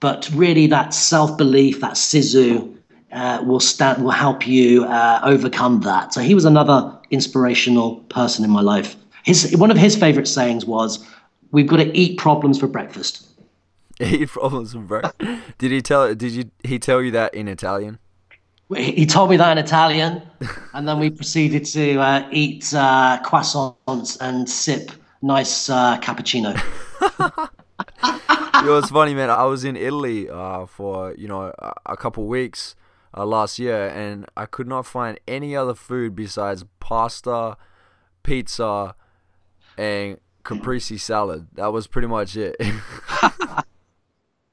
but 0.00 0.30
really 0.32 0.66
that 0.68 0.94
self 0.94 1.36
belief, 1.36 1.80
that 1.80 1.92
sisu, 1.92 2.73
uh, 3.14 3.42
will 3.44 3.60
stand 3.60 4.02
will 4.02 4.10
help 4.10 4.46
you 4.46 4.84
uh, 4.84 5.20
overcome 5.24 5.80
that. 5.80 6.12
So 6.12 6.20
he 6.20 6.34
was 6.34 6.44
another 6.44 6.96
inspirational 7.10 7.96
person 8.10 8.44
in 8.44 8.50
my 8.50 8.60
life. 8.60 8.96
His 9.22 9.56
one 9.56 9.70
of 9.70 9.76
his 9.76 9.96
favorite 9.96 10.28
sayings 10.28 10.66
was, 10.66 11.06
"We've 11.52 11.66
got 11.66 11.76
to 11.76 11.96
eat 11.96 12.18
problems 12.18 12.58
for 12.58 12.66
breakfast." 12.66 13.28
Eat 14.00 14.28
problems 14.28 14.72
for 14.72 14.80
breakfast. 14.80 15.40
did 15.58 15.70
he 15.70 15.80
tell? 15.80 16.12
Did 16.16 16.32
you? 16.32 16.50
He 16.64 16.80
tell 16.80 17.00
you 17.00 17.12
that 17.12 17.32
in 17.32 17.46
Italian? 17.46 17.98
he 18.76 19.06
told 19.06 19.30
me 19.30 19.36
that 19.36 19.52
in 19.52 19.58
Italian, 19.58 20.20
and 20.72 20.88
then 20.88 20.98
we 20.98 21.10
proceeded 21.10 21.64
to 21.66 22.00
uh, 22.00 22.28
eat 22.32 22.74
uh, 22.74 23.20
croissants 23.24 24.18
and 24.20 24.50
sip 24.50 24.90
nice 25.22 25.70
uh, 25.70 25.98
cappuccino. 26.00 26.54
it 28.64 28.68
was 28.68 28.90
funny, 28.90 29.14
man. 29.14 29.30
I 29.30 29.44
was 29.44 29.64
in 29.64 29.76
Italy 29.76 30.28
uh, 30.28 30.66
for 30.66 31.14
you 31.14 31.28
know 31.28 31.52
a, 31.58 31.72
a 31.86 31.96
couple 31.96 32.26
weeks 32.26 32.74
uh, 33.16 33.24
last 33.24 33.58
year, 33.58 33.88
and 33.88 34.26
I 34.36 34.46
could 34.46 34.66
not 34.66 34.86
find 34.86 35.18
any 35.26 35.54
other 35.56 35.74
food 35.74 36.14
besides 36.14 36.64
pasta, 36.80 37.56
pizza, 38.22 38.94
and 39.78 40.18
caprese 40.44 40.98
salad. 40.98 41.48
That 41.54 41.72
was 41.72 41.86
pretty 41.86 42.08
much 42.08 42.36
it. 42.36 42.56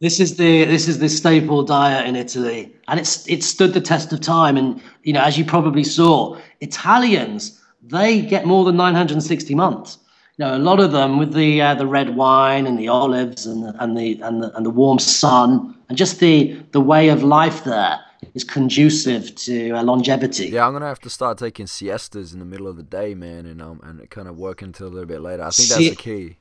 This 0.02 0.20
is 0.20 0.38
the 0.38 0.66
this 0.66 0.88
is 0.88 0.98
the 0.98 1.08
staple 1.08 1.62
diet 1.62 2.08
in 2.08 2.16
Italy, 2.16 2.76
and 2.88 3.00
it's 3.00 3.30
it 3.30 3.44
stood 3.44 3.74
the 3.74 3.82
test 3.82 4.12
of 4.12 4.20
time. 4.20 4.58
And 4.58 4.82
you 5.04 5.14
know, 5.14 5.22
as 5.22 5.38
you 5.38 5.46
probably 5.46 5.84
saw, 5.84 6.40
Italians, 6.60 7.62
they 7.84 8.20
get 8.24 8.48
more 8.48 8.66
than 8.66 8.78
960 8.78 9.54
months. 9.54 10.00
You 10.38 10.46
know, 10.46 10.56
a 10.56 10.58
lot 10.58 10.80
of 10.80 10.92
them 10.92 11.20
with 11.20 11.34
the 11.34 11.62
uh, 11.62 11.76
the 11.76 11.86
red 11.86 12.16
wine 12.16 12.66
and 12.66 12.80
the 12.80 12.88
olives 12.88 13.46
and 13.46 13.64
the, 13.64 13.76
and 13.78 13.96
the 13.96 14.20
and 14.24 14.42
the 14.42 14.52
and 14.58 14.66
the 14.66 14.72
warm 14.72 14.98
sun 14.98 15.78
and 15.88 15.96
just 15.96 16.20
the 16.20 16.60
the 16.72 16.82
way 16.82 17.10
of 17.10 17.22
life 17.22 17.64
there 17.64 18.00
is 18.34 18.44
conducive 18.44 19.36
to 19.36 19.72
uh, 19.72 19.84
longevity. 19.84 20.48
Yeah, 20.48 20.66
I'm 20.66 20.74
gonna 20.74 20.88
have 20.88 21.00
to 21.02 21.10
start 21.10 21.38
taking 21.38 21.68
siestas 21.68 22.34
in 22.34 22.40
the 22.40 22.46
middle 22.46 22.68
of 22.68 22.78
the 22.78 22.84
day, 22.84 23.14
man, 23.14 23.46
and 23.46 23.62
um 23.62 23.80
and 23.84 24.10
kind 24.10 24.28
of 24.28 24.38
work 24.38 24.62
until 24.62 24.88
a 24.88 24.90
little 24.90 25.08
bit 25.08 25.22
later. 25.22 25.44
I 25.44 25.50
think 25.50 25.70
that's 25.70 25.90
the 25.90 25.96
key. 25.96 26.38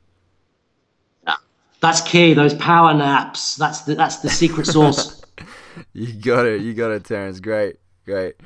That's 1.80 2.02
key. 2.02 2.34
Those 2.34 2.54
power 2.54 2.92
naps. 2.92 3.56
That's 3.56 3.82
the 3.82 3.94
that's 3.94 4.16
the 4.16 4.28
secret 4.28 4.66
sauce. 4.74 5.22
you 5.92 6.12
got 6.12 6.46
it. 6.46 6.60
You 6.60 6.74
got 6.74 6.90
it, 6.90 7.04
Terence. 7.04 7.40
Great, 7.40 7.76
great. 8.04 8.36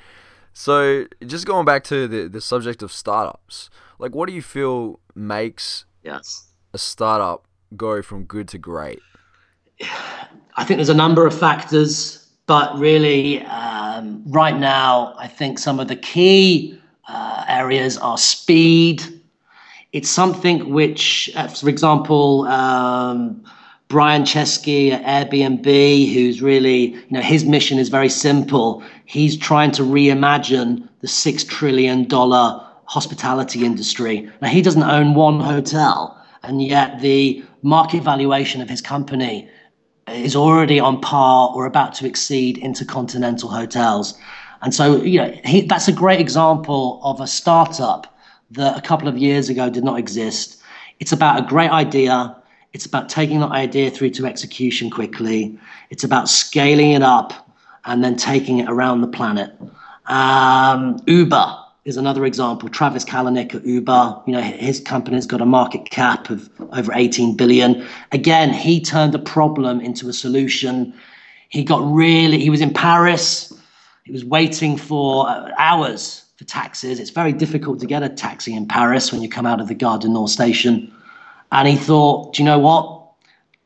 So, 0.53 1.07
just 1.27 1.47
going 1.47 1.65
back 1.65 1.83
to 1.85 2.07
the 2.07 2.29
the 2.29 2.41
subject 2.41 2.83
of 2.83 2.93
startups, 2.93 3.71
like, 3.99 4.15
what 4.15 4.29
do 4.29 4.35
you 4.35 4.43
feel 4.43 5.01
makes 5.15 5.85
yes 6.05 6.49
a 6.73 6.79
startup 6.79 7.47
go 7.77 8.03
from 8.03 8.25
good 8.25 8.49
to 8.49 8.59
great? 8.59 9.01
I 10.57 10.65
think 10.65 10.79
there's 10.79 10.89
a 10.89 10.95
number 10.95 11.27
of 11.27 11.37
factors, 11.37 12.24
but 12.47 12.79
really, 12.79 13.43
um, 13.45 14.23
right 14.27 14.59
now, 14.59 15.15
I 15.19 15.29
think 15.29 15.59
some 15.59 15.81
of 15.81 15.89
the 15.89 15.97
key 15.97 16.79
uh, 17.09 17.45
areas 17.49 17.99
are 17.99 18.19
speed 18.19 19.03
it's 19.95 20.11
something 20.11 20.71
which, 20.71 21.31
uh, 21.37 21.47
for 21.47 21.69
example, 21.69 22.47
um, 22.49 23.41
Brian 23.87 24.25
Chesky 24.25 24.91
at 24.91 25.31
Airbnb, 25.31 26.13
who's 26.13 26.43
really, 26.43 26.95
you 26.95 27.11
know, 27.11 27.21
his 27.21 27.45
mission 27.45 27.79
is 27.79 27.91
very 27.91 28.09
simple. 28.09 28.83
He's 29.05 29.37
trying 29.37 29.71
to 29.71 29.83
reimagine 29.83 30.89
the 31.01 31.07
six 31.07 31.45
trillion 31.45 32.09
dollar 32.09 32.61
hospitality 32.87 33.65
industry. 33.65 34.29
Now 34.43 34.49
he 34.49 34.63
doesn't 34.63 34.83
own 34.83 35.15
one 35.15 35.39
hotel, 35.39 36.21
and 36.43 36.61
yet 36.61 37.01
the 37.01 37.45
market 37.63 38.03
valuation 38.03 38.61
of 38.61 38.69
his 38.69 38.81
company 38.81 39.49
is 40.09 40.37
already 40.37 40.79
on 40.79 41.01
par 41.01 41.51
or 41.55 41.67
about 41.67 41.95
to 41.95 42.07
exceed 42.07 42.59
intercontinental 42.59 43.49
hotels. 43.49 44.19
And 44.63 44.75
so, 44.75 45.03
you 45.03 45.19
know, 45.19 45.35
he, 45.45 45.63
that's 45.63 45.89
a 45.89 45.93
great 45.93 46.21
example 46.21 47.01
of 47.03 47.21
a 47.21 47.27
startup 47.27 48.19
that 48.51 48.77
a 48.77 48.81
couple 48.81 49.09
of 49.09 49.19
years 49.19 49.49
ago 49.49 49.69
did 49.71 49.85
not 49.85 49.99
exist. 49.99 50.63
It's 51.01 51.13
about 51.13 51.39
a 51.39 51.43
great 51.47 51.71
idea. 51.71 52.37
It's 52.73 52.87
about 52.87 53.09
taking 53.09 53.41
that 53.41 53.51
idea 53.51 53.91
through 53.91 54.11
to 54.11 54.27
execution 54.27 54.91
quickly. 54.91 55.59
It's 55.91 56.05
about 56.05 56.29
scaling 56.29 56.93
it 56.93 57.03
up 57.03 57.49
and 57.85 58.03
then 58.03 58.17
taking 58.17 58.59
it 58.59 58.69
around 58.69 59.01
the 59.01 59.09
planet. 59.09 59.53
Um, 60.07 61.01
Uber 61.07 61.64
is 61.85 61.97
another 61.99 62.25
example. 62.25 62.69
Travis 62.69 63.05
Kalanick 63.05 63.55
at 63.55 63.65
Uber, 63.67 64.23
you 64.27 64.33
know, 64.33 64.41
his 64.41 64.81
company's 64.81 65.27
got 65.27 65.43
a 65.43 65.47
market 65.47 65.91
cap 65.91 66.31
of 66.31 66.49
over 66.73 66.93
18 66.95 67.37
billion. 67.37 67.87
Again, 68.13 68.53
he 68.53 68.81
turned 68.81 69.15
a 69.15 69.19
problem 69.19 69.81
into 69.81 70.09
a 70.09 70.13
solution. 70.13 70.95
He 71.51 71.63
got 71.63 71.85
really, 71.85 72.41
he 72.41 72.49
was 72.49 72.63
in 72.63 72.73
Paris. 72.73 73.53
He 74.05 74.13
was 74.13 74.25
waiting 74.25 74.77
for 74.79 75.29
uh, 75.29 75.51
hours 75.59 76.25
for 76.37 76.45
taxis. 76.45 76.99
It's 76.99 77.11
very 77.11 77.33
difficult 77.33 77.81
to 77.81 77.87
get 77.87 78.03
a 78.03 78.09
taxi 78.09 78.55
in 78.55 78.67
Paris 78.67 79.13
when 79.13 79.23
you 79.23 79.29
come 79.29 79.47
out 79.47 79.61
of 79.61 79.69
the 79.69 79.75
Gare 79.75 79.99
du 79.99 80.09
Nord 80.09 80.31
station. 80.31 80.93
And 81.53 81.69
he 81.69 81.77
thought, 81.77 82.35
do 82.35 82.43
you 82.43 82.47
know 82.47 82.59
what? 82.59 83.03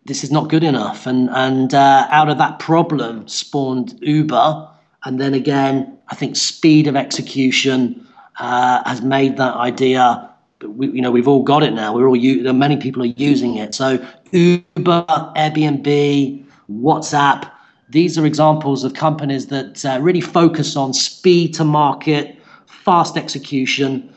This 0.06 0.24
is 0.24 0.32
not 0.32 0.48
good 0.48 0.64
enough. 0.64 1.06
And, 1.06 1.30
and 1.30 1.72
uh, 1.72 2.08
out 2.10 2.28
of 2.28 2.38
that 2.38 2.58
problem 2.58 3.28
spawned 3.28 3.96
Uber. 4.02 4.68
And 5.04 5.20
then 5.20 5.34
again, 5.34 5.96
I 6.08 6.16
think 6.16 6.34
speed 6.34 6.88
of 6.88 6.96
execution 6.96 8.04
uh, 8.38 8.82
has 8.88 9.02
made 9.02 9.36
that 9.36 9.54
idea. 9.54 10.30
We, 10.62 10.88
you 10.90 11.02
know, 11.02 11.10
we've 11.10 11.28
all 11.28 11.42
got 11.42 11.62
it 11.62 11.72
now. 11.72 11.94
We're 11.94 12.08
all 12.08 12.52
many 12.52 12.76
people 12.76 13.02
are 13.02 13.14
using 13.16 13.56
it. 13.56 13.74
So 13.74 14.04
Uber, 14.32 15.06
Airbnb, 15.36 16.44
WhatsApp. 16.70 17.50
These 17.90 18.18
are 18.18 18.26
examples 18.26 18.84
of 18.84 18.94
companies 18.94 19.46
that 19.46 19.84
uh, 19.84 19.98
really 20.00 20.20
focus 20.20 20.76
on 20.76 20.92
speed 20.92 21.54
to 21.54 21.64
market, 21.64 22.36
fast 22.66 23.16
execution, 23.16 24.12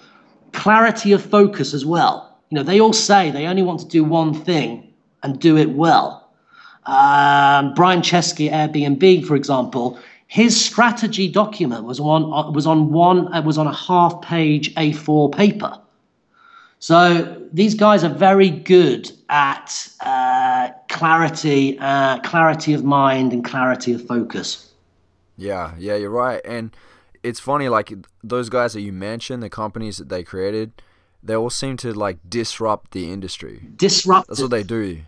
clarity 0.51 1.13
of 1.13 1.23
focus 1.23 1.73
as 1.73 1.85
well. 1.85 2.37
You 2.49 2.57
know, 2.57 2.63
they 2.63 2.81
all 2.81 2.93
say 2.93 3.31
they 3.31 3.47
only 3.47 3.61
want 3.61 3.79
to 3.79 3.87
do 3.87 4.03
one 4.03 4.33
thing 4.33 4.93
and 5.23 5.39
do 5.39 5.57
it 5.57 5.69
well. 5.69 6.29
Um, 6.85 7.73
Brian 7.75 8.01
Chesky, 8.01 8.51
Airbnb, 8.51 9.25
for 9.25 9.35
example, 9.35 9.97
his 10.31 10.57
strategy 10.57 11.27
document 11.27 11.83
was 11.83 11.99
on 11.99 12.53
was 12.53 12.65
on 12.65 12.89
one 12.89 13.27
uh, 13.33 13.41
was 13.41 13.57
on 13.57 13.67
a 13.67 13.75
half 13.75 14.21
page 14.21 14.73
A4 14.75 15.35
paper. 15.35 15.77
So 16.79 17.37
these 17.51 17.75
guys 17.75 18.05
are 18.05 18.13
very 18.13 18.49
good 18.49 19.11
at 19.27 19.89
uh, 19.99 20.69
clarity, 20.87 21.77
uh, 21.79 22.19
clarity 22.21 22.73
of 22.73 22.85
mind, 22.85 23.33
and 23.33 23.43
clarity 23.43 23.91
of 23.91 24.07
focus. 24.07 24.71
Yeah, 25.35 25.73
yeah, 25.77 25.95
you're 25.95 26.09
right, 26.09 26.39
and 26.45 26.73
it's 27.23 27.41
funny 27.41 27.67
like 27.67 27.91
those 28.23 28.47
guys 28.47 28.71
that 28.71 28.81
you 28.81 28.93
mentioned, 28.93 29.43
the 29.43 29.49
companies 29.49 29.97
that 29.97 30.07
they 30.07 30.23
created, 30.23 30.81
they 31.21 31.35
all 31.35 31.49
seem 31.49 31.75
to 31.77 31.91
like 31.91 32.19
disrupt 32.29 32.91
the 32.91 33.11
industry. 33.11 33.67
Disrupt. 33.75 34.29
That's 34.29 34.39
what 34.41 34.51
they 34.51 34.63
do. 34.63 35.01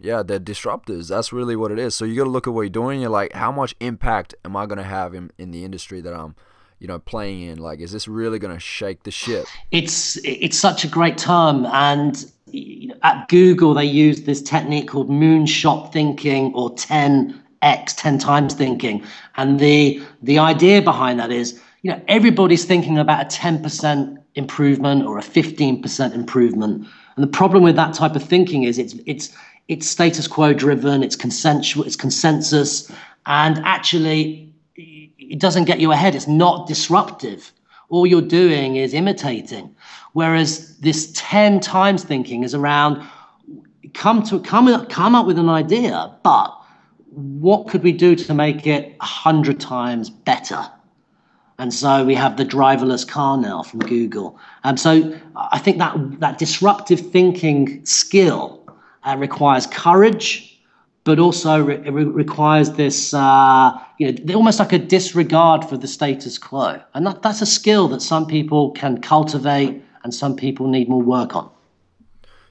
Yeah, 0.00 0.22
they're 0.22 0.38
disruptors. 0.38 1.08
That's 1.08 1.32
really 1.32 1.56
what 1.56 1.72
it 1.72 1.78
is. 1.78 1.94
So 1.94 2.04
you 2.04 2.16
got 2.16 2.24
to 2.24 2.30
look 2.30 2.46
at 2.46 2.52
what 2.52 2.62
you're 2.62 2.70
doing. 2.70 3.00
You're 3.00 3.10
like, 3.10 3.32
how 3.32 3.50
much 3.50 3.74
impact 3.80 4.34
am 4.44 4.56
I 4.56 4.66
going 4.66 4.78
to 4.78 4.84
have 4.84 5.14
in, 5.14 5.30
in 5.38 5.50
the 5.50 5.64
industry 5.64 6.00
that 6.00 6.14
I'm, 6.14 6.36
you 6.78 6.86
know, 6.86 7.00
playing 7.00 7.42
in? 7.42 7.58
Like, 7.58 7.80
is 7.80 7.90
this 7.90 8.06
really 8.06 8.38
going 8.38 8.54
to 8.54 8.60
shake 8.60 9.02
the 9.02 9.10
ship? 9.10 9.46
It's 9.72 10.16
it's 10.24 10.56
such 10.56 10.84
a 10.84 10.88
great 10.88 11.18
term, 11.18 11.66
and 11.66 12.24
you 12.46 12.88
know, 12.88 12.96
at 13.02 13.28
Google 13.28 13.74
they 13.74 13.84
use 13.84 14.22
this 14.22 14.40
technique 14.40 14.88
called 14.88 15.10
moonshot 15.10 15.92
thinking 15.92 16.54
or 16.54 16.72
ten 16.74 17.42
X 17.62 17.94
10 17.94 18.18
times 18.18 18.54
thinking. 18.54 19.02
And 19.36 19.58
the 19.58 20.02
the 20.22 20.38
idea 20.38 20.82
behind 20.82 21.18
that 21.20 21.32
is, 21.32 21.60
you 21.82 21.90
know, 21.90 22.00
everybody's 22.08 22.64
thinking 22.64 22.98
about 22.98 23.22
a 23.22 23.36
10% 23.36 24.16
improvement 24.34 25.04
or 25.04 25.18
a 25.18 25.22
15% 25.22 26.14
improvement. 26.14 26.86
And 27.16 27.22
the 27.22 27.30
problem 27.30 27.62
with 27.64 27.76
that 27.76 27.94
type 27.94 28.14
of 28.14 28.22
thinking 28.22 28.62
is 28.62 28.78
it's 28.78 28.94
it's 29.06 29.34
it's 29.68 29.86
status 29.86 30.26
quo 30.26 30.52
driven, 30.54 31.02
it's 31.02 31.16
consensual, 31.16 31.84
it's 31.84 31.96
consensus, 31.96 32.90
and 33.26 33.58
actually 33.64 34.52
it 34.76 35.38
doesn't 35.38 35.64
get 35.64 35.78
you 35.78 35.92
ahead. 35.92 36.14
It's 36.14 36.26
not 36.26 36.66
disruptive. 36.66 37.52
All 37.90 38.06
you're 38.06 38.22
doing 38.22 38.76
is 38.76 38.94
imitating. 38.94 39.74
Whereas 40.14 40.76
this 40.78 41.12
10 41.14 41.60
times 41.60 42.02
thinking 42.02 42.42
is 42.42 42.54
around 42.54 43.06
come 43.94 44.22
to 44.22 44.40
come 44.40 44.86
come 44.86 45.14
up 45.14 45.26
with 45.26 45.38
an 45.38 45.48
idea, 45.48 46.14
but 46.22 46.54
what 47.10 47.68
could 47.68 47.82
we 47.82 47.92
do 47.92 48.14
to 48.14 48.34
make 48.34 48.66
it 48.66 48.96
a 49.00 49.04
hundred 49.04 49.60
times 49.60 50.10
better? 50.10 50.64
And 51.58 51.74
so 51.74 52.04
we 52.04 52.14
have 52.14 52.36
the 52.36 52.44
driverless 52.44 53.06
car 53.06 53.36
now 53.36 53.62
from 53.62 53.80
Google. 53.80 54.38
And 54.62 54.78
so 54.78 55.18
I 55.34 55.58
think 55.58 55.78
that 55.78 55.96
that 56.20 56.38
disruptive 56.38 57.00
thinking 57.00 57.84
skill 57.84 58.57
uh, 59.04 59.16
requires 59.18 59.66
courage, 59.66 60.60
but 61.04 61.18
also 61.18 61.62
re- 61.62 61.78
re- 61.78 62.04
requires 62.04 62.72
this, 62.72 63.14
uh, 63.14 63.78
you 63.98 64.12
know, 64.12 64.34
almost 64.34 64.58
like 64.58 64.72
a 64.72 64.78
disregard 64.78 65.64
for 65.64 65.76
the 65.76 65.88
status 65.88 66.38
quo. 66.38 66.80
And 66.94 67.06
that, 67.06 67.22
that's 67.22 67.42
a 67.42 67.46
skill 67.46 67.88
that 67.88 68.02
some 68.02 68.26
people 68.26 68.70
can 68.72 69.00
cultivate 69.00 69.82
and 70.04 70.14
some 70.14 70.36
people 70.36 70.68
need 70.68 70.88
more 70.88 71.02
work 71.02 71.34
on. 71.34 71.50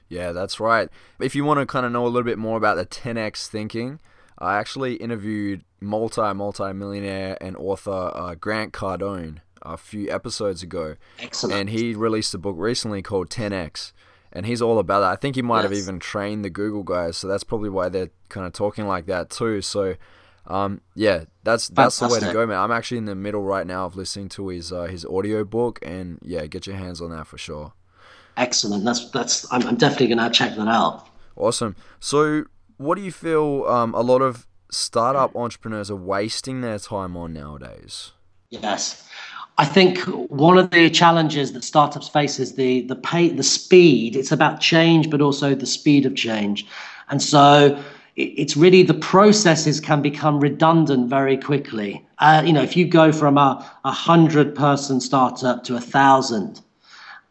Yeah, 0.08 0.32
that's 0.32 0.58
right. 0.58 0.88
If 1.20 1.34
you 1.34 1.44
want 1.44 1.60
to 1.60 1.66
kind 1.66 1.84
of 1.84 1.92
know 1.92 2.04
a 2.04 2.08
little 2.08 2.22
bit 2.22 2.38
more 2.38 2.56
about 2.56 2.76
the 2.76 2.86
10x 2.86 3.46
thinking, 3.46 4.00
I 4.38 4.58
actually 4.58 4.94
interviewed 4.94 5.64
multi 5.80 6.32
multi 6.32 6.72
millionaire 6.72 7.36
and 7.40 7.56
author 7.56 8.12
uh, 8.14 8.34
Grant 8.34 8.72
Cardone 8.72 9.38
a 9.62 9.76
few 9.76 10.10
episodes 10.10 10.62
ago. 10.62 10.96
Excellent. 11.18 11.54
And 11.54 11.70
he 11.70 11.94
released 11.94 12.34
a 12.34 12.38
book 12.38 12.56
recently 12.58 13.02
called 13.02 13.28
10x. 13.30 13.92
And 14.32 14.46
he's 14.46 14.60
all 14.60 14.78
about 14.78 15.00
that. 15.00 15.12
I 15.12 15.16
think 15.16 15.36
he 15.36 15.42
might 15.42 15.62
yes. 15.62 15.70
have 15.70 15.72
even 15.72 15.98
trained 15.98 16.44
the 16.44 16.50
Google 16.50 16.82
guys, 16.82 17.16
so 17.16 17.26
that's 17.28 17.44
probably 17.44 17.70
why 17.70 17.88
they're 17.88 18.10
kind 18.28 18.46
of 18.46 18.52
talking 18.52 18.86
like 18.86 19.06
that 19.06 19.30
too. 19.30 19.62
So, 19.62 19.94
um, 20.46 20.82
yeah, 20.94 21.24
that's 21.44 21.68
that's 21.68 21.98
Fantastic. 21.98 22.20
the 22.20 22.26
way 22.26 22.32
to 22.32 22.38
go, 22.38 22.46
man. 22.46 22.58
I'm 22.58 22.70
actually 22.70 22.98
in 22.98 23.06
the 23.06 23.14
middle 23.14 23.42
right 23.42 23.66
now 23.66 23.86
of 23.86 23.96
listening 23.96 24.28
to 24.30 24.48
his 24.48 24.72
uh, 24.72 24.84
his 24.84 25.04
audio 25.06 25.44
book, 25.44 25.78
and 25.82 26.18
yeah, 26.22 26.46
get 26.46 26.66
your 26.66 26.76
hands 26.76 27.00
on 27.00 27.10
that 27.10 27.26
for 27.26 27.38
sure. 27.38 27.72
Excellent. 28.36 28.84
That's 28.84 29.10
that's. 29.10 29.50
I'm, 29.52 29.66
I'm 29.66 29.76
definitely 29.76 30.08
gonna 30.08 30.30
check 30.30 30.56
that 30.56 30.68
out. 30.68 31.08
Awesome. 31.34 31.74
So 32.00 32.44
what 32.76 32.96
do 32.96 33.02
you 33.02 33.12
feel 33.12 33.64
um, 33.66 33.94
a 33.94 34.00
lot 34.00 34.22
of 34.22 34.46
startup 34.70 35.34
entrepreneurs 35.36 35.90
are 35.90 35.96
wasting 35.96 36.60
their 36.60 36.78
time 36.78 37.16
on 37.16 37.32
nowadays? 37.32 38.12
Yes. 38.50 39.08
I 39.58 39.64
think 39.64 39.98
one 40.30 40.56
of 40.56 40.70
the 40.70 40.88
challenges 40.88 41.52
that 41.52 41.64
startups 41.64 42.08
face 42.08 42.38
is 42.38 42.54
the 42.54 42.82
the 42.82 42.94
pay 42.94 43.28
the 43.28 43.42
speed. 43.42 44.14
It's 44.14 44.30
about 44.30 44.60
change, 44.60 45.10
but 45.10 45.20
also 45.20 45.54
the 45.54 45.66
speed 45.66 46.06
of 46.06 46.14
change. 46.14 46.64
And 47.10 47.20
so 47.20 47.82
it's 48.14 48.56
really 48.56 48.82
the 48.82 48.94
processes 48.94 49.80
can 49.80 50.00
become 50.00 50.40
redundant 50.40 51.08
very 51.08 51.36
quickly. 51.36 52.04
Uh, 52.18 52.42
you 52.44 52.52
know, 52.52 52.62
if 52.62 52.76
you 52.76 52.86
go 52.86 53.12
from 53.12 53.38
a, 53.38 53.64
a 53.84 53.92
hundred 53.92 54.54
person 54.54 55.00
startup 55.00 55.64
to 55.64 55.76
a 55.76 55.80
thousand, 55.80 56.60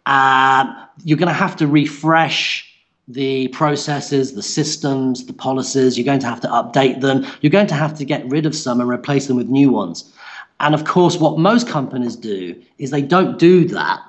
uh, 0.05 0.85
you're 1.03 1.17
going 1.17 1.27
to 1.27 1.33
have 1.33 1.55
to 1.57 1.67
refresh 1.67 2.65
the 3.09 3.47
processes, 3.49 4.33
the 4.33 4.43
systems, 4.43 5.25
the 5.25 5.33
policies. 5.33 5.97
You're 5.97 6.05
going 6.05 6.19
to 6.19 6.27
have 6.27 6.41
to 6.41 6.47
update 6.47 7.01
them. 7.01 7.25
You're 7.41 7.51
going 7.51 7.67
to 7.67 7.75
have 7.75 7.97
to 7.97 8.05
get 8.05 8.25
rid 8.27 8.45
of 8.45 8.55
some 8.55 8.81
and 8.81 8.89
replace 8.89 9.27
them 9.27 9.37
with 9.37 9.47
new 9.47 9.69
ones. 9.71 10.11
And 10.59 10.73
of 10.73 10.85
course, 10.85 11.17
what 11.17 11.37
most 11.37 11.67
companies 11.67 12.15
do 12.15 12.55
is 12.77 12.91
they 12.91 13.01
don't 13.01 13.37
do 13.37 13.65
that. 13.65 13.99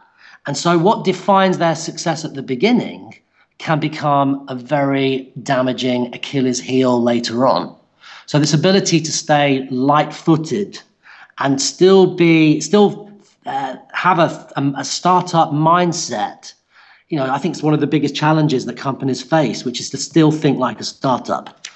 And 0.46 0.56
so, 0.56 0.78
what 0.78 1.04
defines 1.04 1.58
their 1.58 1.74
success 1.74 2.24
at 2.24 2.34
the 2.34 2.42
beginning 2.42 3.14
can 3.58 3.80
become 3.80 4.46
a 4.48 4.54
very 4.54 5.30
damaging 5.42 6.14
Achilles 6.14 6.61
heel 6.61 7.02
later 7.02 7.46
on. 7.46 7.76
So 8.26 8.38
this 8.38 8.54
ability 8.54 9.00
to 9.00 9.12
stay 9.12 9.66
light-footed 9.70 10.80
and 11.38 11.61
still 11.61 12.14
be 12.14 12.61
still 12.61 13.11
uh, 13.46 13.76
have 13.92 14.18
a, 14.18 14.52
a, 14.56 14.72
a 14.78 14.84
startup 14.84 15.50
mindset, 15.50 16.52
you 17.08 17.16
know, 17.16 17.24
I 17.32 17.38
think 17.38 17.54
it's 17.54 17.62
one 17.62 17.72
of 17.72 17.80
the 17.80 17.87
biggest 17.87 18.14
challenges 18.14 18.66
that 18.66 18.76
companies 18.76 19.22
face, 19.22 19.64
which 19.64 19.80
is 19.80 19.88
to 19.90 19.96
still 19.96 20.30
think 20.30 20.58
like 20.58 20.80
a 20.80 20.84
startup. 20.84 21.66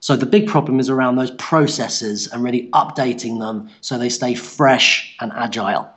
So 0.00 0.16
the 0.16 0.26
big 0.26 0.46
problem 0.46 0.78
is 0.78 0.88
around 0.88 1.16
those 1.16 1.32
processes 1.32 2.28
and 2.32 2.42
really 2.42 2.68
updating 2.70 3.40
them 3.40 3.68
so 3.80 3.98
they 3.98 4.08
stay 4.08 4.34
fresh 4.34 5.16
and 5.20 5.32
agile. 5.32 5.90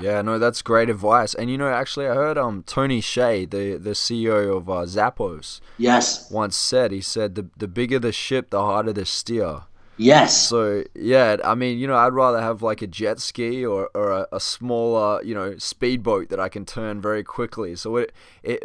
Yeah, 0.00 0.22
no, 0.22 0.38
that's 0.38 0.62
great 0.62 0.90
advice. 0.90 1.34
And 1.34 1.50
you 1.50 1.56
know, 1.56 1.68
actually, 1.68 2.06
I 2.06 2.14
heard 2.14 2.36
um 2.36 2.62
Tony 2.66 3.00
Hsieh, 3.00 3.50
the 3.50 3.76
the 3.78 3.90
CEO 3.90 4.56
of 4.56 4.68
uh, 4.68 4.84
Zappos, 4.84 5.60
yes, 5.78 6.30
once 6.30 6.56
said 6.56 6.92
he 6.92 7.00
said 7.00 7.34
the 7.34 7.46
the 7.56 7.68
bigger 7.68 7.98
the 7.98 8.12
ship, 8.12 8.50
the 8.50 8.60
harder 8.60 8.92
the 8.92 9.06
steer. 9.06 9.62
Yes. 9.96 10.46
So 10.46 10.84
yeah, 10.94 11.38
I 11.44 11.54
mean, 11.54 11.78
you 11.78 11.86
know, 11.86 11.96
I'd 11.96 12.12
rather 12.12 12.40
have 12.40 12.62
like 12.62 12.82
a 12.82 12.86
jet 12.86 13.18
ski 13.18 13.66
or, 13.66 13.90
or 13.94 14.12
a, 14.12 14.28
a 14.32 14.40
smaller, 14.40 15.22
you 15.24 15.34
know, 15.34 15.58
speedboat 15.58 16.28
that 16.28 16.38
I 16.38 16.48
can 16.48 16.64
turn 16.64 17.00
very 17.00 17.24
quickly. 17.24 17.74
So 17.74 17.96
it 17.96 18.12
it 18.42 18.62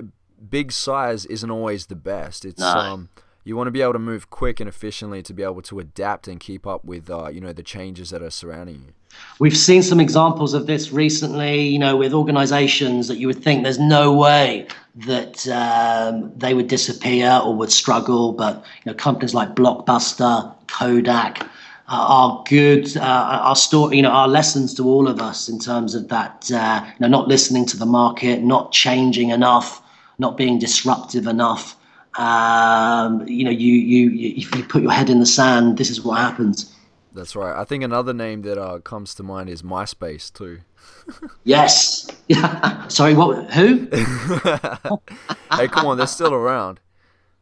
big 0.49 0.71
size 0.71 1.25
isn't 1.25 1.49
always 1.49 1.87
the 1.87 1.95
best. 1.95 2.45
It's 2.45 2.59
no. 2.59 2.67
um 2.67 3.09
you 3.43 3.55
want 3.55 3.67
to 3.67 3.71
be 3.71 3.81
able 3.81 3.93
to 3.93 3.99
move 3.99 4.29
quick 4.29 4.59
and 4.59 4.69
efficiently 4.69 5.21
to 5.23 5.33
be 5.33 5.43
able 5.43 5.61
to 5.61 5.79
adapt 5.79 6.27
and 6.27 6.39
keep 6.39 6.65
up 6.65 6.85
with 6.85 7.09
uh, 7.09 7.29
you 7.29 7.41
know 7.41 7.53
the 7.53 7.63
changes 7.63 8.09
that 8.09 8.21
are 8.21 8.29
surrounding 8.29 8.75
you. 8.75 8.93
We've 9.39 9.57
seen 9.57 9.83
some 9.83 9.99
examples 9.99 10.53
of 10.53 10.65
this 10.65 10.91
recently, 10.91 11.61
you 11.61 11.77
know, 11.77 11.95
with 11.95 12.13
organizations 12.13 13.07
that 13.07 13.17
you 13.17 13.27
would 13.27 13.43
think 13.43 13.63
there's 13.63 13.79
no 13.79 14.11
way 14.11 14.67
that 14.95 15.47
um, 15.47 16.31
they 16.35 16.53
would 16.53 16.67
disappear 16.67 17.39
or 17.43 17.55
would 17.55 17.71
struggle, 17.71 18.31
but 18.33 18.63
you 18.83 18.91
know, 18.91 18.93
companies 18.95 19.33
like 19.33 19.55
Blockbuster, 19.55 20.53
Kodak, 20.67 21.43
uh, 21.89 22.05
are 22.07 22.43
good. 22.47 22.95
Uh, 22.97 23.01
our 23.43 23.55
story, 23.55 23.97
you 23.97 24.01
know, 24.01 24.11
our 24.11 24.27
lessons 24.27 24.73
to 24.75 24.87
all 24.87 25.07
of 25.07 25.21
us 25.21 25.49
in 25.49 25.59
terms 25.59 25.95
of 25.95 26.07
that, 26.07 26.49
uh, 26.51 26.83
you 26.85 26.95
know, 27.01 27.07
not 27.07 27.27
listening 27.27 27.65
to 27.65 27.77
the 27.77 27.85
market, 27.85 28.41
not 28.41 28.71
changing 28.71 29.29
enough, 29.29 29.81
not 30.17 30.37
being 30.37 30.57
disruptive 30.57 31.27
enough. 31.27 31.75
Um, 32.15 33.27
you 33.27 33.43
know, 33.43 33.51
you, 33.51 33.73
you, 33.73 34.09
you, 34.09 34.33
if 34.37 34.55
you 34.55 34.63
put 34.63 34.81
your 34.81 34.91
head 34.91 35.09
in 35.09 35.19
the 35.19 35.25
sand, 35.25 35.77
this 35.77 35.89
is 35.89 36.01
what 36.01 36.19
happens. 36.19 36.73
That's 37.13 37.35
right. 37.35 37.55
I 37.55 37.63
think 37.63 37.83
another 37.83 38.13
name 38.13 38.41
that 38.43 38.57
uh, 38.57 38.79
comes 38.79 39.13
to 39.15 39.23
mind 39.23 39.49
is 39.49 39.61
MySpace 39.61 40.33
too. 40.33 40.61
yes. 41.43 42.07
Yeah. 42.27 42.87
Sorry. 42.87 43.13
What? 43.13 43.51
Who? 43.53 43.87
hey, 45.55 45.67
come 45.67 45.85
on. 45.85 45.97
They're 45.97 46.07
still 46.07 46.33
around. 46.33 46.79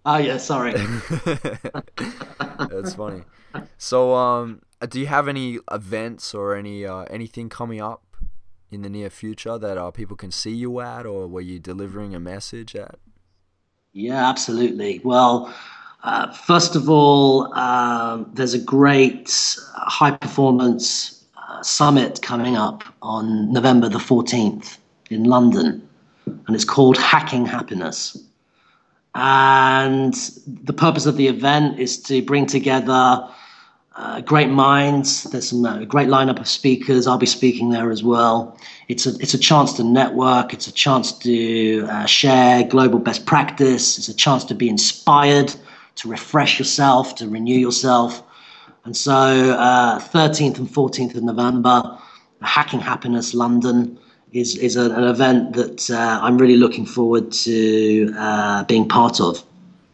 Oh 0.06 0.18
yeah. 0.18 0.38
Sorry. 0.38 0.74
That's 2.70 2.96
funny. 2.96 3.24
So, 3.78 4.16
um, 4.16 4.62
do 4.90 5.00
you 5.00 5.08
have 5.08 5.28
any 5.28 5.60
events 5.72 6.34
or 6.34 6.56
any 6.56 6.86
uh, 6.86 7.04
anything 7.04 7.50
coming 7.50 7.80
up 7.82 8.04
in 8.72 8.82
the 8.82 8.90
near 8.90 9.10
future 9.10 9.58
that 9.58 9.78
uh, 9.78 9.92
people 9.92 10.16
can 10.16 10.32
see 10.32 10.52
you 10.52 10.80
at, 10.80 11.06
or 11.06 11.28
were 11.28 11.42
you 11.42 11.60
delivering 11.60 12.16
a 12.16 12.20
message 12.20 12.76
at? 12.76 12.96
Yeah, 13.94 14.30
absolutely. 14.30 15.02
Well, 15.04 15.54
uh, 16.04 16.32
first 16.32 16.76
of 16.76 16.90
all, 16.90 17.54
um, 17.54 18.30
there's 18.34 18.54
a 18.54 18.60
great 18.60 19.36
high 19.74 20.12
performance 20.12 21.26
uh, 21.38 21.62
summit 21.62 22.22
coming 22.22 22.56
up 22.56 22.84
on 23.02 23.52
November 23.52 23.90
the 23.90 24.00
14th 24.00 24.78
in 25.10 25.26
London, 25.26 25.88
and 26.26 26.56
it's 26.56 26.64
called 26.64 26.98
Hacking 26.98 27.46
Happiness. 27.46 28.18
And 29.14 30.14
the 30.48 30.74
purpose 30.74 31.06
of 31.06 31.18
the 31.18 31.28
event 31.28 31.78
is 31.78 32.02
to 32.04 32.22
bring 32.22 32.46
together 32.46 33.28
uh, 33.96 34.22
great 34.22 34.50
minds. 34.50 35.24
There's 35.24 35.50
some 35.50 35.66
uh, 35.66 35.84
great 35.84 36.08
lineup 36.08 36.40
of 36.40 36.48
speakers. 36.48 37.08
I'll 37.08 37.18
be 37.18 37.26
speaking 37.26 37.70
there 37.70 37.92
as 37.92 38.04
well. 38.04 38.58
It's 38.88 39.06
a 39.06 39.16
it's 39.20 39.34
a 39.34 39.38
chance 39.38 39.74
to 39.74 39.84
network. 39.84 40.54
It's 40.54 40.68
a 40.68 40.72
chance 40.72 41.12
to 41.20 41.88
uh, 41.90 42.06
share 42.06 42.64
global 42.64 43.00
best 43.00 43.26
practice. 43.26 43.98
It's 43.98 44.08
a 44.08 44.14
chance 44.14 44.46
to 44.46 44.56
be 44.56 44.70
inspired, 44.70 45.54
to 45.96 46.08
refresh 46.08 46.58
yourself, 46.58 47.16
to 47.16 47.28
renew 47.28 47.58
yourself. 47.58 48.24
And 48.86 48.96
so, 48.98 49.12
13th 49.12 50.56
uh, 50.56 50.62
and 50.62 50.68
14th 50.68 51.16
of 51.16 51.24
November, 51.24 51.98
Hacking 52.42 52.80
Happiness 52.80 53.34
London 53.34 54.00
is 54.32 54.56
is 54.58 54.78
a, 54.78 54.90
an 54.92 55.04
event 55.04 55.54
that 55.54 55.92
uh, 55.92 56.20
I'm 56.22 56.38
really 56.38 56.56
looking 56.56 56.86
forward 56.86 57.32
to 57.34 58.14
uh, 58.18 58.64
being 58.64 58.88
part 58.88 59.20
of. 59.20 59.44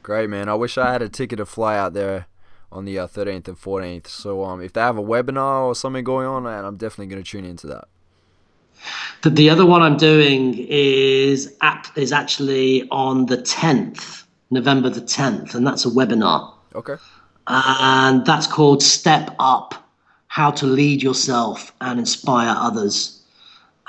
Great 0.03 0.29
man! 0.29 0.47
I 0.47 0.53
wish 0.53 0.77
I 0.77 0.91
had 0.91 1.01
a 1.01 1.09
ticket 1.09 1.37
to 1.37 1.45
fly 1.45 1.77
out 1.77 1.93
there 1.93 2.27
on 2.71 2.85
the 2.85 2.99
uh, 2.99 3.07
13th 3.07 3.47
and 3.47 3.57
14th. 3.57 4.07
So 4.07 4.43
um, 4.43 4.61
if 4.61 4.73
they 4.73 4.81
have 4.81 4.97
a 4.97 5.03
webinar 5.03 5.65
or 5.65 5.75
something 5.75 6.03
going 6.03 6.27
on, 6.27 6.43
man, 6.43 6.65
I'm 6.65 6.77
definitely 6.77 7.07
going 7.07 7.23
to 7.23 7.29
tune 7.29 7.45
into 7.45 7.67
that. 7.67 7.87
The, 9.23 9.29
the 9.29 9.49
other 9.49 9.65
one 9.65 9.81
I'm 9.81 9.97
doing 9.97 10.55
is 10.57 11.55
at, 11.61 11.91
is 11.95 12.11
actually 12.11 12.87
on 12.89 13.25
the 13.25 13.37
10th, 13.37 14.23
November 14.51 14.89
the 14.89 15.01
10th, 15.01 15.55
and 15.55 15.65
that's 15.65 15.85
a 15.85 15.89
webinar. 15.89 16.53
Okay. 16.75 16.95
And 17.47 18.25
that's 18.25 18.45
called 18.45 18.83
Step 18.83 19.33
Up: 19.39 19.89
How 20.27 20.51
to 20.51 20.65
Lead 20.65 21.01
Yourself 21.01 21.73
and 21.81 21.99
Inspire 21.99 22.53
Others. 22.57 23.13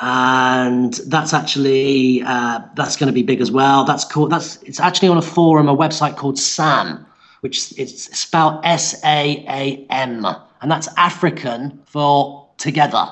And 0.00 0.94
that's 1.06 1.34
actually 1.34 2.22
uh, 2.22 2.60
that's 2.76 2.96
going 2.96 3.08
to 3.08 3.12
be 3.12 3.24
big 3.24 3.40
as 3.40 3.50
well. 3.50 3.84
That's 3.84 4.04
called 4.04 4.30
that's 4.30 4.62
it's 4.62 4.78
actually 4.78 5.08
on 5.08 5.18
a 5.18 5.22
forum, 5.22 5.68
a 5.68 5.76
website 5.76 6.16
called 6.16 6.38
SAAM, 6.38 7.04
which 7.40 7.78
is 7.78 8.04
spelled 8.04 8.60
S 8.64 9.02
A 9.04 9.44
A 9.48 9.86
M, 9.90 10.26
and 10.60 10.70
that's 10.70 10.88
African 10.96 11.80
for 11.86 12.48
together. 12.58 13.08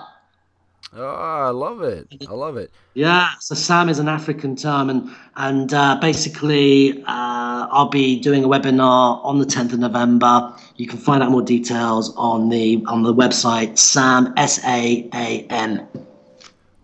Oh, 0.99 1.05
I 1.05 1.51
love 1.51 1.83
it. 1.83 2.07
I 2.27 2.33
love 2.33 2.57
it. 2.57 2.71
Yeah, 2.95 3.29
so 3.41 3.55
SAAM 3.55 3.91
is 3.91 3.99
an 3.99 4.09
African 4.09 4.57
term, 4.57 4.89
and 4.89 5.11
and 5.37 5.75
uh, 5.75 5.99
basically, 6.01 7.03
uh, 7.03 7.69
I'll 7.71 7.91
be 7.91 8.19
doing 8.19 8.45
a 8.45 8.49
webinar 8.49 9.23
on 9.23 9.39
the 9.39 9.45
10th 9.45 9.75
of 9.75 9.81
November. 9.81 10.55
You 10.77 10.87
can 10.87 10.99
find 10.99 11.23
out 11.23 11.31
more 11.31 11.43
details 11.43 12.15
on 12.17 12.49
the 12.49 12.83
on 12.87 13.03
the 13.03 13.13
website 13.13 13.79
SAAM 13.79 14.33
S 14.39 14.59
A 14.65 15.07
A 15.13 15.47
M. 15.51 15.87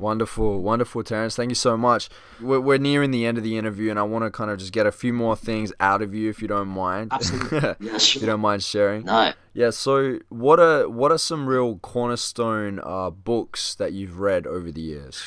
Wonderful, 0.02 0.60
wonderful, 0.60 1.04
Terence. 1.04 1.36
Thank 1.36 1.52
you 1.52 1.54
so 1.54 1.76
much. 1.76 2.08
We're, 2.40 2.58
we're 2.58 2.78
nearing 2.78 3.12
the 3.12 3.24
end 3.24 3.38
of 3.38 3.44
the 3.44 3.56
interview, 3.56 3.88
and 3.88 4.00
I 4.00 4.02
want 4.02 4.24
to 4.24 4.32
kind 4.32 4.50
of 4.50 4.58
just 4.58 4.72
get 4.72 4.84
a 4.84 4.90
few 4.90 5.12
more 5.12 5.36
things 5.36 5.72
out 5.78 6.02
of 6.02 6.12
you, 6.12 6.28
if 6.28 6.42
you 6.42 6.48
don't 6.48 6.66
mind. 6.66 7.12
Absolutely. 7.12 7.60
yeah, 7.80 7.98
sure. 7.98 8.18
if 8.18 8.22
you 8.22 8.26
don't 8.26 8.40
mind 8.40 8.64
sharing. 8.64 9.04
No. 9.04 9.32
Yeah. 9.54 9.70
So, 9.70 10.18
what 10.28 10.58
are 10.58 10.88
what 10.88 11.12
are 11.12 11.18
some 11.18 11.46
real 11.46 11.76
cornerstone 11.76 12.80
uh, 12.82 13.10
books 13.10 13.76
that 13.76 13.92
you've 13.92 14.18
read 14.18 14.44
over 14.44 14.72
the 14.72 14.80
years? 14.80 15.22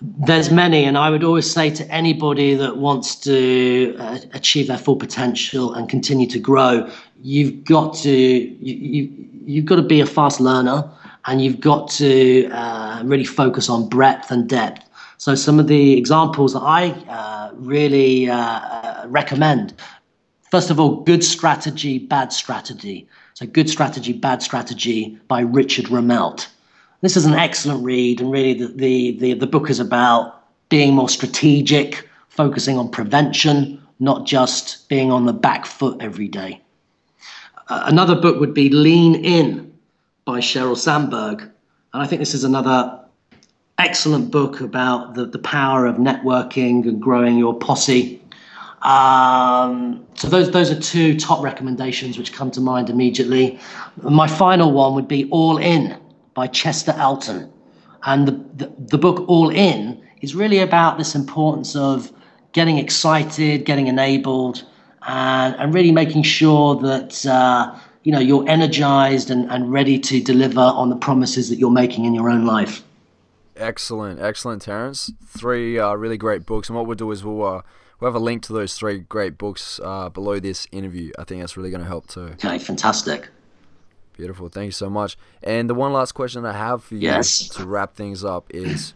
There's 0.00 0.50
many, 0.50 0.84
and 0.84 0.96
I 0.96 1.10
would 1.10 1.22
always 1.22 1.48
say 1.48 1.68
to 1.68 1.86
anybody 1.92 2.54
that 2.54 2.78
wants 2.78 3.14
to 3.16 3.96
uh, 3.98 4.18
achieve 4.32 4.68
their 4.68 4.78
full 4.78 4.96
potential 4.96 5.74
and 5.74 5.90
continue 5.90 6.26
to 6.28 6.38
grow, 6.38 6.90
you've 7.22 7.64
got 7.64 7.94
to 7.96 8.10
you, 8.10 8.74
you 8.74 9.28
you've 9.44 9.66
got 9.66 9.76
to 9.76 9.82
be 9.82 10.00
a 10.00 10.06
fast 10.06 10.40
learner 10.40 10.90
and 11.26 11.42
you've 11.42 11.60
got 11.60 11.88
to 11.90 12.48
uh, 12.50 13.02
really 13.04 13.24
focus 13.24 13.68
on 13.68 13.88
breadth 13.88 14.30
and 14.30 14.48
depth. 14.48 14.84
So 15.18 15.34
some 15.34 15.58
of 15.58 15.68
the 15.68 15.96
examples 15.96 16.52
that 16.52 16.60
I 16.60 16.90
uh, 17.08 17.50
really 17.54 18.28
uh, 18.28 18.36
uh, 18.36 19.04
recommend, 19.08 19.74
first 20.50 20.70
of 20.70 20.78
all, 20.78 21.02
Good 21.02 21.24
Strategy, 21.24 21.98
Bad 21.98 22.32
Strategy. 22.32 23.08
So 23.34 23.46
Good 23.46 23.70
Strategy, 23.70 24.12
Bad 24.12 24.42
Strategy 24.42 25.18
by 25.28 25.40
Richard 25.40 25.86
Rumelt. 25.86 26.48
This 27.00 27.16
is 27.16 27.26
an 27.26 27.34
excellent 27.34 27.84
read, 27.84 28.20
and 28.20 28.30
really 28.30 28.54
the, 28.54 28.68
the, 28.68 29.18
the, 29.18 29.34
the 29.34 29.46
book 29.46 29.68
is 29.68 29.80
about 29.80 30.42
being 30.68 30.94
more 30.94 31.08
strategic, 31.08 32.08
focusing 32.28 32.78
on 32.78 32.90
prevention, 32.90 33.80
not 34.00 34.26
just 34.26 34.88
being 34.88 35.12
on 35.12 35.26
the 35.26 35.32
back 35.32 35.66
foot 35.66 36.00
every 36.00 36.28
day. 36.28 36.60
Uh, 37.68 37.82
another 37.86 38.14
book 38.14 38.40
would 38.40 38.54
be 38.54 38.68
Lean 38.68 39.14
In 39.16 39.73
by 40.24 40.40
Sheryl 40.40 40.76
Sandberg. 40.76 41.42
And 41.92 42.02
I 42.02 42.06
think 42.06 42.20
this 42.20 42.34
is 42.34 42.44
another 42.44 43.00
excellent 43.78 44.30
book 44.30 44.60
about 44.60 45.14
the, 45.14 45.26
the 45.26 45.38
power 45.38 45.86
of 45.86 45.96
networking 45.96 46.86
and 46.88 47.00
growing 47.00 47.36
your 47.38 47.58
posse. 47.58 48.20
Um, 48.82 50.06
so 50.14 50.28
those 50.28 50.50
those 50.50 50.70
are 50.70 50.78
two 50.78 51.18
top 51.18 51.42
recommendations 51.42 52.18
which 52.18 52.32
come 52.34 52.50
to 52.50 52.60
mind 52.60 52.90
immediately. 52.90 53.58
My 54.02 54.26
final 54.26 54.72
one 54.72 54.94
would 54.94 55.08
be 55.08 55.28
All 55.30 55.56
In 55.56 55.98
by 56.34 56.48
Chester 56.48 56.92
Elton, 56.98 57.50
and 58.02 58.28
the, 58.28 58.32
the, 58.32 58.72
the 58.78 58.98
book 58.98 59.24
All 59.26 59.48
In 59.48 60.02
is 60.20 60.34
really 60.34 60.58
about 60.58 60.98
this 60.98 61.14
importance 61.14 61.74
of 61.74 62.12
getting 62.52 62.76
excited, 62.76 63.64
getting 63.64 63.86
enabled, 63.86 64.64
and, 65.06 65.54
and 65.56 65.72
really 65.72 65.92
making 65.92 66.22
sure 66.22 66.76
that 66.76 67.24
uh, 67.24 67.74
you 68.04 68.12
know 68.12 68.20
you're 68.20 68.48
energized 68.48 69.30
and, 69.30 69.50
and 69.50 69.72
ready 69.72 69.98
to 69.98 70.22
deliver 70.22 70.60
on 70.60 70.90
the 70.90 70.96
promises 70.96 71.48
that 71.48 71.56
you're 71.58 71.70
making 71.70 72.04
in 72.04 72.14
your 72.14 72.30
own 72.30 72.44
life. 72.46 72.82
Excellent, 73.56 74.20
excellent, 74.20 74.62
Terence. 74.62 75.10
Three 75.26 75.78
uh, 75.78 75.94
really 75.94 76.18
great 76.18 76.46
books, 76.46 76.68
and 76.68 76.76
what 76.76 76.86
we'll 76.86 76.96
do 76.96 77.10
is 77.10 77.24
we'll 77.24 77.44
uh, 77.44 77.62
we'll 77.98 78.10
have 78.12 78.20
a 78.20 78.24
link 78.24 78.42
to 78.42 78.52
those 78.52 78.74
three 78.74 78.98
great 78.98 79.38
books 79.38 79.80
uh, 79.82 80.10
below 80.10 80.38
this 80.38 80.66
interview. 80.70 81.12
I 81.18 81.24
think 81.24 81.40
that's 81.40 81.56
really 81.56 81.70
going 81.70 81.82
to 81.82 81.88
help 81.88 82.06
too. 82.06 82.34
Okay, 82.34 82.58
fantastic. 82.58 83.28
Beautiful. 84.16 84.48
Thank 84.48 84.66
you 84.66 84.72
so 84.72 84.88
much. 84.88 85.16
And 85.42 85.68
the 85.68 85.74
one 85.74 85.92
last 85.92 86.12
question 86.12 86.44
I 86.44 86.52
have 86.52 86.84
for 86.84 86.94
you 86.94 87.00
yes. 87.00 87.48
to 87.48 87.66
wrap 87.66 87.96
things 87.96 88.24
up 88.24 88.46
is 88.50 88.94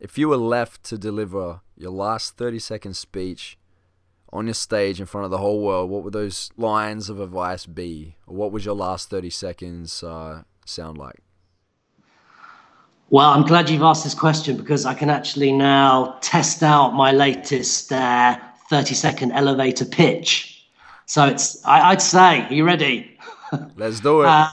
if 0.00 0.18
you 0.18 0.28
were 0.28 0.36
left 0.36 0.82
to 0.84 0.98
deliver 0.98 1.60
your 1.76 1.92
last 1.92 2.36
30 2.36 2.58
second 2.58 2.94
speech 2.94 3.56
on 4.32 4.46
your 4.46 4.54
stage 4.54 5.00
in 5.00 5.06
front 5.06 5.24
of 5.24 5.30
the 5.30 5.38
whole 5.38 5.60
world, 5.62 5.90
what 5.90 6.04
would 6.04 6.12
those 6.12 6.50
lines 6.56 7.08
of 7.08 7.20
advice 7.20 7.66
be? 7.66 8.16
Or 8.26 8.36
what 8.36 8.52
would 8.52 8.64
your 8.64 8.74
last 8.74 9.10
30 9.10 9.30
seconds 9.30 10.02
uh, 10.02 10.42
sound 10.66 10.98
like? 10.98 11.20
Well, 13.10 13.30
I'm 13.30 13.44
glad 13.44 13.70
you've 13.70 13.82
asked 13.82 14.04
this 14.04 14.14
question 14.14 14.56
because 14.58 14.84
I 14.84 14.92
can 14.92 15.08
actually 15.08 15.50
now 15.50 16.18
test 16.20 16.62
out 16.62 16.92
my 16.92 17.10
latest 17.10 17.90
uh, 17.90 18.38
30 18.68 18.94
second 18.94 19.32
elevator 19.32 19.86
pitch. 19.86 20.66
So 21.06 21.24
it's, 21.24 21.64
I, 21.64 21.90
would 21.90 22.02
say, 22.02 22.42
are 22.42 22.52
you 22.52 22.66
ready? 22.66 23.18
Let's 23.76 24.00
do 24.00 24.22
it. 24.22 24.26
Uh, 24.26 24.50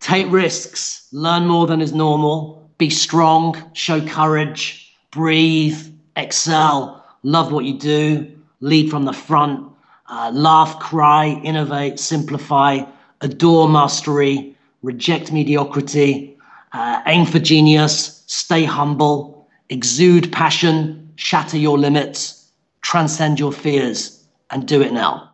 take 0.00 0.26
risks, 0.32 1.06
learn 1.12 1.46
more 1.46 1.68
than 1.68 1.80
is 1.80 1.92
normal, 1.92 2.68
be 2.78 2.90
strong, 2.90 3.70
show 3.72 4.04
courage, 4.04 4.92
breathe, 5.12 5.78
excel, 6.16 7.06
love 7.22 7.52
what 7.52 7.64
you 7.64 7.78
do, 7.78 8.41
lead 8.62 8.88
from 8.90 9.04
the 9.04 9.12
front, 9.12 9.70
uh, 10.08 10.30
laugh, 10.32 10.78
cry, 10.78 11.40
innovate, 11.44 11.98
simplify, 11.98 12.80
adore 13.20 13.68
mastery, 13.68 14.56
reject 14.82 15.32
mediocrity, 15.32 16.36
uh, 16.72 17.02
aim 17.06 17.26
for 17.26 17.38
genius, 17.38 18.22
stay 18.26 18.64
humble, 18.64 19.46
exude 19.68 20.32
passion, 20.32 21.12
shatter 21.16 21.58
your 21.58 21.76
limits, 21.76 22.50
transcend 22.80 23.38
your 23.38 23.52
fears, 23.52 24.24
and 24.50 24.66
do 24.66 24.80
it 24.80 24.92
now. 24.92 25.31